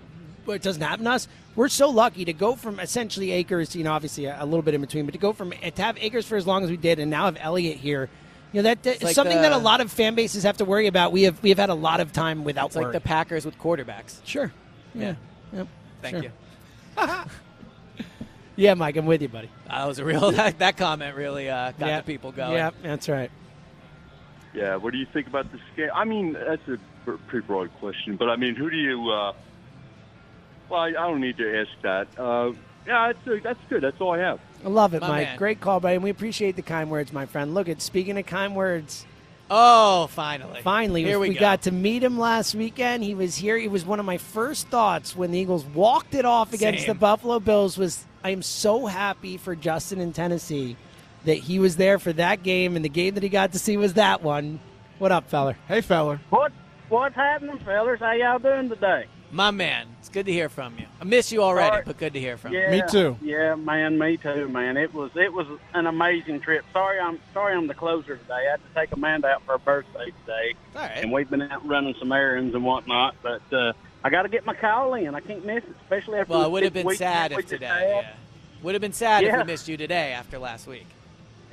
[0.48, 1.28] it doesn't happen to us.
[1.58, 4.74] We're so lucky to go from essentially Akers, you know, obviously a, a little bit
[4.74, 6.98] in between, but to go from to have Akers for as long as we did,
[7.00, 8.10] and now have Elliott here.
[8.52, 10.58] You know that, that It's like something the- that a lot of fan bases have
[10.58, 11.12] to worry about.
[11.12, 13.58] We have we have had a lot of time without It's like the Packers with
[13.58, 14.20] quarterbacks.
[14.26, 14.52] Sure.
[14.94, 15.16] Yeah.
[15.54, 15.68] Yep.
[16.02, 16.24] Thank Sure.
[16.24, 16.32] you.
[18.58, 19.50] Yeah, Mike, I'm with you, buddy.
[19.68, 20.30] That was a real.
[20.34, 21.98] That, that comment really uh, got Yeah.
[22.02, 22.54] the people going.
[22.54, 23.32] Yeah, that's right.
[24.54, 25.90] Yeah, what do you think about this game?
[25.96, 29.10] I mean, that's a pretty broad question, but I mean, who do you?
[29.10, 29.34] Uh,
[30.70, 32.08] well, I, I don't need to ask that.
[32.20, 32.52] Uh,
[32.86, 33.82] yeah, that's, uh, that's good.
[33.82, 34.40] That's all I have.
[34.64, 35.28] I love it, My Mike.
[35.28, 35.38] man.
[35.38, 35.96] Great call, buddy.
[35.96, 37.54] And we appreciate the kind words, my friend.
[37.54, 39.06] Look, at speaking of kind words,
[39.50, 40.62] Oh, finally.
[40.62, 41.40] finally, Here we, go.
[41.40, 43.04] got to meet him last weekend.
[43.04, 43.58] He was here.
[43.58, 46.88] He was one of my first thoughts when the Eagles walked it off against Same.
[46.90, 47.78] the Buffalo Bills.
[47.78, 50.78] Was I am so happy for Justin in Tennessee
[51.26, 53.76] that he was there for that game, and the game that he got to see
[53.78, 54.60] was that one.
[55.00, 55.58] What up, feller?
[55.68, 56.22] Hey, feller.
[56.30, 56.54] What
[56.88, 58.00] what's happening, fellas?
[58.00, 59.06] How y'all doing today?
[59.34, 60.86] My man, it's good to hear from you.
[61.00, 61.86] I miss you already, All right.
[61.86, 62.68] but good to hear from you.
[62.70, 63.18] Me too.
[63.22, 64.76] Yeah, man, me too, man.
[64.76, 66.66] It was it was an amazing trip.
[66.74, 68.34] Sorry, I'm sorry I'm the closer today.
[68.48, 70.92] I had to take Amanda out for her birthday today, All right.
[70.98, 73.16] and we've been out running some errands and whatnot.
[73.24, 73.72] But uh,
[74.04, 75.16] I got to get my call in.
[75.16, 76.34] I can't miss it, especially after.
[76.34, 77.68] Well, it would have been sad if today.
[77.68, 77.82] had.
[78.04, 78.14] Yeah.
[78.64, 80.88] Would have been sad if we missed you today after last week.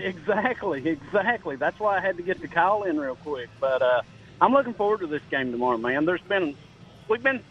[0.01, 1.57] Exactly, exactly.
[1.57, 3.49] That's why I had to get the call in real quick.
[3.61, 4.03] But uh,
[4.41, 6.05] I'm looking forward to this game tomorrow, man.
[6.07, 6.57] There's been
[7.09, 7.43] we've been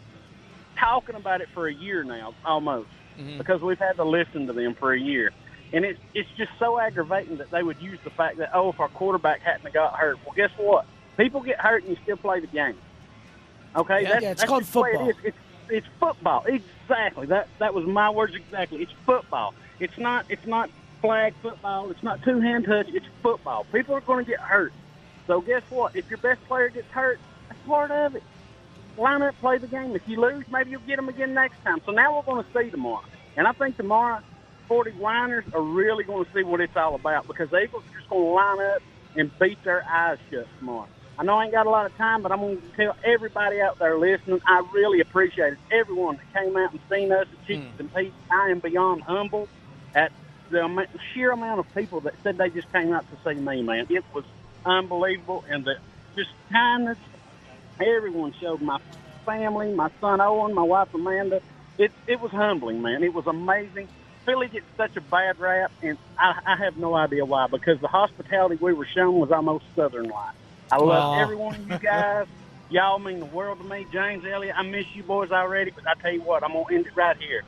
[0.78, 3.38] talking about it for a year now, almost, mm-hmm.
[3.38, 5.30] because we've had to listen to them for a year,
[5.72, 8.80] and it's it's just so aggravating that they would use the fact that oh, if
[8.80, 10.86] our quarterback hadn't got hurt, well, guess what?
[11.16, 12.76] People get hurt and you still play the game.
[13.76, 15.08] Okay, Yeah, that's, yeah, it's that's called just the way football.
[15.10, 15.16] It.
[15.24, 15.38] It's
[15.70, 16.44] it's football.
[16.46, 17.26] Exactly.
[17.26, 18.82] That that was my words exactly.
[18.82, 19.54] It's football.
[19.80, 20.70] It's not it's not
[21.00, 21.90] flag football.
[21.90, 22.88] It's not two hand touch.
[22.88, 23.66] It's football.
[23.72, 24.72] People are going to get hurt.
[25.26, 25.94] So guess what?
[25.94, 27.18] If your best player gets hurt,
[27.48, 28.22] that's part of it.
[28.98, 29.94] Line up, play the game.
[29.94, 31.80] If you lose, maybe you'll get them again next time.
[31.86, 33.04] So now we're going to see tomorrow.
[33.36, 34.20] And I think tomorrow,
[34.66, 37.96] 40 liners are really going to see what it's all about because the Eagles are
[37.96, 38.82] just going to line up
[39.16, 40.88] and beat their eyes shut tomorrow.
[41.18, 43.60] I know I ain't got a lot of time, but I'm going to tell everybody
[43.60, 45.58] out there listening, I really appreciate it.
[45.72, 47.80] Everyone that came out and seen us at Chickies hmm.
[47.80, 49.48] and Pete's, I am beyond humble
[49.94, 50.12] at
[50.50, 53.86] the sheer amount of people that said they just came out to see me, man.
[53.90, 54.24] It was
[54.64, 55.76] unbelievable, and the
[56.14, 56.98] just kindness
[57.80, 58.78] everyone showed my
[59.26, 61.40] family, my son Owen, my wife Amanda.
[61.78, 63.02] It it was humbling, man.
[63.02, 63.88] It was amazing.
[64.26, 67.46] Philly gets such a bad rap, and I, I have no idea why.
[67.50, 70.34] Because the hospitality we were shown was almost southern-like.
[70.70, 71.22] I love Aw.
[71.22, 72.26] every one of you guys.
[72.70, 73.86] Y'all mean the world to me.
[73.90, 76.86] James Elliott, I miss you boys already, but I tell you what, I'm gonna end
[76.86, 77.42] it right here.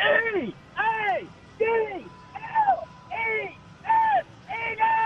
[0.00, 5.05] A A D L E S Eagles.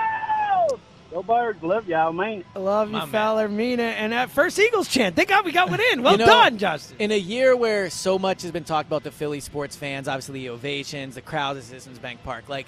[1.10, 2.44] Go Birds, love y'all, man.
[2.54, 3.56] I love you, My man.
[3.56, 5.16] Mina, and that first Eagles chant.
[5.16, 6.02] Thank God we got one in.
[6.02, 6.96] Well You know, done, Justin.
[7.00, 10.40] In a year where so much has been talked about the Philly sports fans, obviously
[10.40, 12.66] the ovations, the crowds at Citizens Bank Park, like,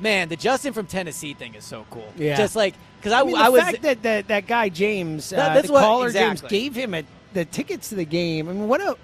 [0.00, 2.12] man, the Justin from Tennessee thing is so cool.
[2.16, 2.36] Yeah.
[2.36, 3.62] Just like, because I, I, mean, I was.
[3.62, 6.48] fact that, that that guy James, That- uh, that's the what- caller exactly.
[6.48, 8.48] James, gave him a, the tickets to the game.
[8.48, 8.96] I mean, what a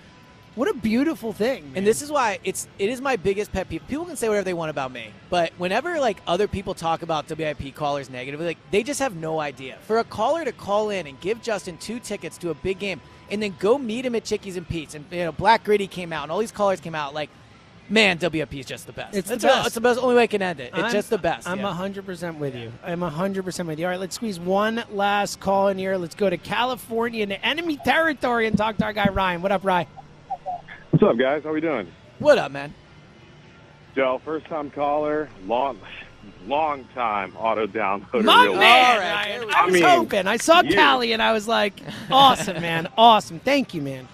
[0.54, 1.72] what a beautiful thing.
[1.74, 3.86] And this is why it's it is my biggest pet peeve.
[3.88, 7.28] People can say whatever they want about me, but whenever like other people talk about
[7.28, 9.78] WIP callers negatively, like they just have no idea.
[9.86, 13.00] For a caller to call in and give Justin two tickets to a big game,
[13.30, 16.12] and then go meet him at Chickies and Pete's, and you know Black Gritty came
[16.12, 17.30] out, and all these callers came out, like.
[17.86, 19.14] Man, WIP is just the best.
[19.14, 19.66] It's the It's best.
[19.66, 20.00] It's the best.
[20.00, 20.72] Only way I can end it.
[20.72, 21.46] It's I'm- just the best.
[21.46, 21.70] I'm yeah.
[21.70, 22.72] hundred percent with you.
[22.82, 23.84] I'm hundred percent with you.
[23.84, 25.98] All right, let's squeeze one last call in here.
[25.98, 29.42] Let's go to California into enemy territory and talk to our guy Ryan.
[29.42, 29.86] What up, Ryan?
[30.94, 31.42] What's up, guys?
[31.42, 31.88] How we doing?
[32.20, 32.72] What up, man?
[33.96, 35.76] Joe, first time caller, long,
[36.46, 38.22] long time auto downloader.
[38.22, 39.50] My real- man, Ryan.
[39.52, 40.28] I I was mean, hoping.
[40.28, 40.72] I saw you.
[40.76, 41.80] Callie and I was like,
[42.12, 43.40] awesome, man, awesome.
[43.40, 44.06] Thank you, man.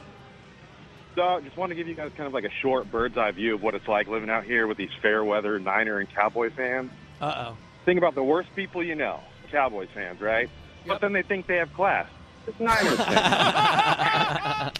[1.17, 3.57] So, just want to give you guys kind of like a short bird's eye view
[3.57, 6.91] of what it's like living out here with these fair weather Niner and Cowboy fans.
[7.21, 7.57] Uh oh.
[7.85, 9.21] Think about the worst people you know,
[9.53, 10.49] Cowboys fans, right?
[10.87, 12.09] But then they think they have class.
[12.47, 14.79] It's Niners fans.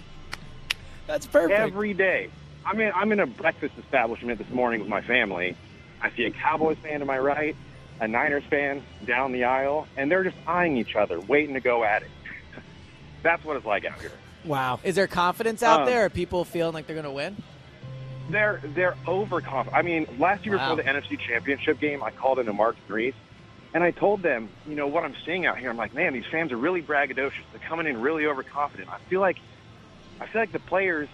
[1.11, 1.59] That's perfect.
[1.59, 2.29] Every day.
[2.65, 5.57] I mean, I'm in a breakfast establishment this morning with my family.
[6.01, 7.53] I see a Cowboys fan to my right,
[7.99, 11.83] a Niners fan down the aisle, and they're just eyeing each other, waiting to go
[11.83, 12.07] at it.
[13.23, 14.11] That's what it's like out here.
[14.45, 14.79] Wow.
[14.85, 16.05] Is there confidence out Um, there?
[16.05, 17.35] Are people feeling like they're going to win?
[18.29, 19.75] They're they're overconfident.
[19.75, 20.75] I mean, last year Wow.
[20.75, 23.15] before the NFC Championship game, I called into Mark and Reese,
[23.73, 25.69] and I told them, you know, what I'm seeing out here.
[25.69, 27.43] I'm like, man, these fans are really braggadocious.
[27.51, 28.87] They're coming in really overconfident.
[28.89, 29.37] I feel like,
[30.21, 31.09] I feel like the players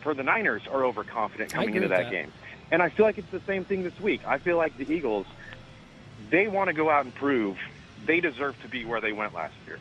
[0.00, 2.10] for the Niners are overconfident coming into that, that.
[2.10, 2.32] game,
[2.70, 4.22] and I feel like it's the same thing this week.
[4.26, 5.26] I feel like the Eagles,
[6.30, 7.58] they want to go out and prove
[8.06, 9.78] they deserve to be where they went last year,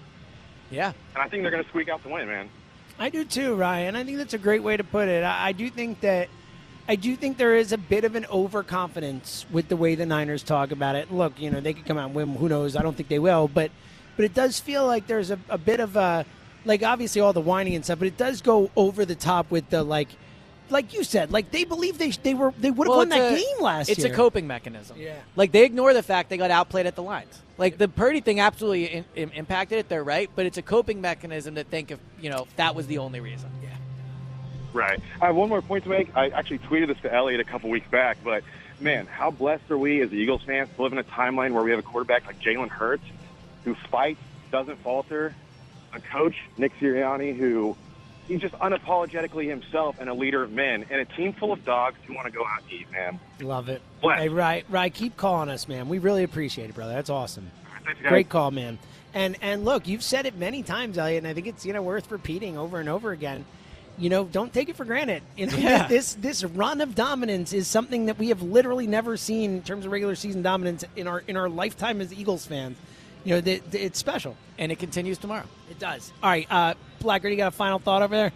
[0.69, 0.91] Yeah.
[1.15, 2.49] and I think they're going to squeak out the win, man.
[2.99, 3.95] I do too, Ryan.
[3.95, 5.23] I think that's a great way to put it.
[5.23, 6.27] I, I do think that
[6.89, 10.43] I do think there is a bit of an overconfidence with the way the Niners
[10.43, 11.11] talk about it.
[11.11, 12.35] Look, you know, they could come out and win.
[12.35, 12.75] Who knows?
[12.75, 13.71] I don't think they will, but
[14.17, 16.25] but it does feel like there's a, a bit of a
[16.65, 19.69] like obviously all the whining and stuff, but it does go over the top with
[19.69, 20.09] the like
[20.69, 23.33] like you said, like they believe they they were they would have Well, won that
[23.33, 24.13] a- game last it's year.
[24.13, 24.97] a coping mechanism.
[24.99, 25.15] Yeah.
[25.35, 27.41] Like they ignore the fact they got outplayed at the lines.
[27.57, 29.89] Like the Purdy thing absolutely in, in- impacted it.
[29.89, 32.87] They're right, but it's a coping mechanism to think if you know if that was
[32.87, 33.49] the only reason.
[33.61, 33.69] Yeah.
[34.73, 34.99] Right.
[35.21, 36.15] I have one more point to make.
[36.15, 38.43] I actually tweeted this to Elliot a couple weeks back, but
[38.79, 41.71] man, how blessed are we as Eagles fans to live in a timeline where we
[41.71, 43.03] have a quarterback like Jalen Hurts
[43.65, 45.35] who fights, doesn't falter,
[45.93, 47.75] a coach, Nick Sirianni, who
[48.27, 51.97] he's just unapologetically himself and a leader of men, and a team full of dogs
[52.07, 53.19] who want to go out and eat, man.
[53.41, 53.81] Love it.
[54.01, 54.19] Bless.
[54.19, 55.89] Hey, Ryan, Ryan, keep calling us, man.
[55.89, 56.93] We really appreciate it, brother.
[56.93, 57.51] That's awesome.
[57.85, 57.99] Thanks.
[58.07, 58.77] Great call, man.
[59.13, 61.81] And and look, you've said it many times, Elliot, and I think it's you know
[61.81, 63.43] worth repeating over and over again.
[63.97, 65.21] you know, don't take it for granted.
[65.35, 65.87] You know, Yeah.
[65.87, 69.85] this this run of dominance is something that we have literally never seen in terms
[69.85, 72.77] of regular season dominance in our in our lifetime as Eagles fans.
[73.23, 75.45] You know, that that it's special, and it continues tomorrow.
[75.69, 76.11] It does.
[76.23, 78.31] All right, uh, Blacker, you got a final thought over there?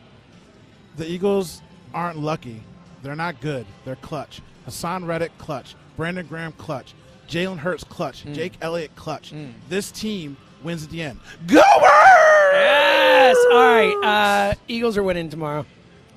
[0.97, 1.61] The Eagles
[1.93, 2.61] aren't lucky.
[3.03, 3.65] They're not good.
[3.83, 4.41] They're clutch.
[4.67, 5.75] Haason Reddick, clutch.
[5.97, 6.93] Brandon Graham, clutch.
[7.27, 8.25] Jalen Hurts, clutch.
[8.25, 8.35] Mm.
[8.35, 9.33] Jake Elliott, clutch.
[9.69, 11.19] This team wins at the end.
[11.47, 12.53] Go Birds!
[12.53, 13.35] Yes.
[13.51, 15.65] All right, uh, Eagles are winning tomorrow.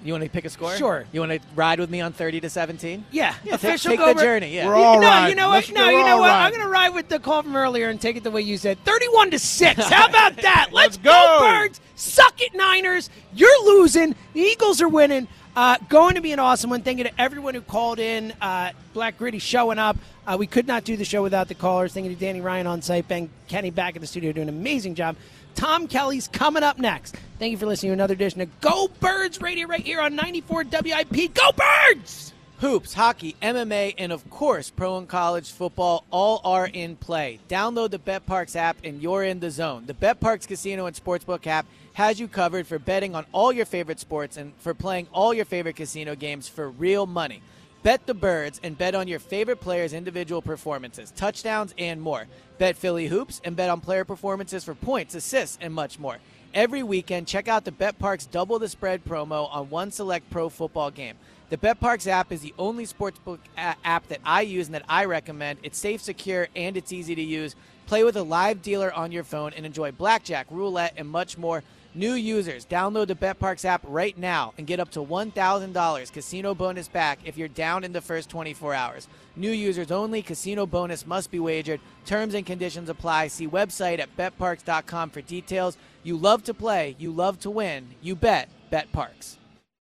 [0.04, 0.76] You want to pick a score?
[0.76, 1.04] Sure.
[1.12, 3.04] You want to ride with me on 30 to 17?
[3.10, 4.66] Yeah, Yeah, official take go the over- journey, yeah.
[4.66, 5.36] We're all no, you riding.
[5.36, 5.74] know Let's- what?
[5.76, 6.30] No, you know all what?
[6.30, 8.56] I'm going to ride with the call from earlier and take it the way you
[8.58, 8.78] said.
[8.84, 9.84] 31 to 6.
[9.88, 10.68] How about that?
[10.72, 11.10] Let's, go.
[11.10, 11.80] go, Birds.
[11.96, 13.10] Suck it, Niners.
[13.34, 14.14] You're losing.
[14.34, 15.26] The Eagles are winning.
[15.56, 16.82] Uh, going to be an awesome one.
[16.82, 18.32] Thank you to everyone who called in.
[18.40, 19.96] Uh, Black Gritty showing up.
[20.24, 21.92] Uh, we could not do the show without the callers.
[21.92, 23.08] Thank you to Danny Ryan on site.
[23.08, 25.16] Ben Kenny back in the studio doing an amazing job.
[25.58, 27.16] Tom Kelly's coming up next.
[27.40, 30.66] Thank you for listening to another edition of Go Birds Radio right here on 94
[30.70, 31.34] WIP.
[31.34, 32.32] Go Birds!
[32.60, 37.40] Hoops, hockey, MMA, and of course, pro and college football all are in play.
[37.48, 39.82] Download the Bet Parx app and you're in the zone.
[39.86, 43.66] The Bet Parx Casino and Sportsbook app has you covered for betting on all your
[43.66, 47.42] favorite sports and for playing all your favorite casino games for real money.
[47.82, 52.26] Bet the birds and bet on your favorite players' individual performances, touchdowns, and more.
[52.58, 56.18] Bet Philly hoops and bet on player performances for points, assists, and much more.
[56.52, 60.48] Every weekend, check out the Bet Parx Double the Spread promo on one select pro
[60.48, 61.14] football game.
[61.50, 65.04] The Bet Parx app is the only sportsbook app that I use and that I
[65.04, 65.60] recommend.
[65.62, 67.54] It's safe, secure, and it's easy to use.
[67.86, 71.62] Play with a live dealer on your phone and enjoy blackjack, roulette, and much more.
[71.94, 76.86] New users, download the BetParx app right now and get up to $1,000 casino bonus
[76.86, 79.08] back if you're down in the first 24 hours.
[79.36, 81.80] New users only, casino bonus must be wagered.
[82.04, 83.28] Terms and conditions apply.
[83.28, 85.78] See website at betparx.com for details.
[86.02, 87.88] You love to play, you love to win.
[88.02, 89.36] You bet, BetParx.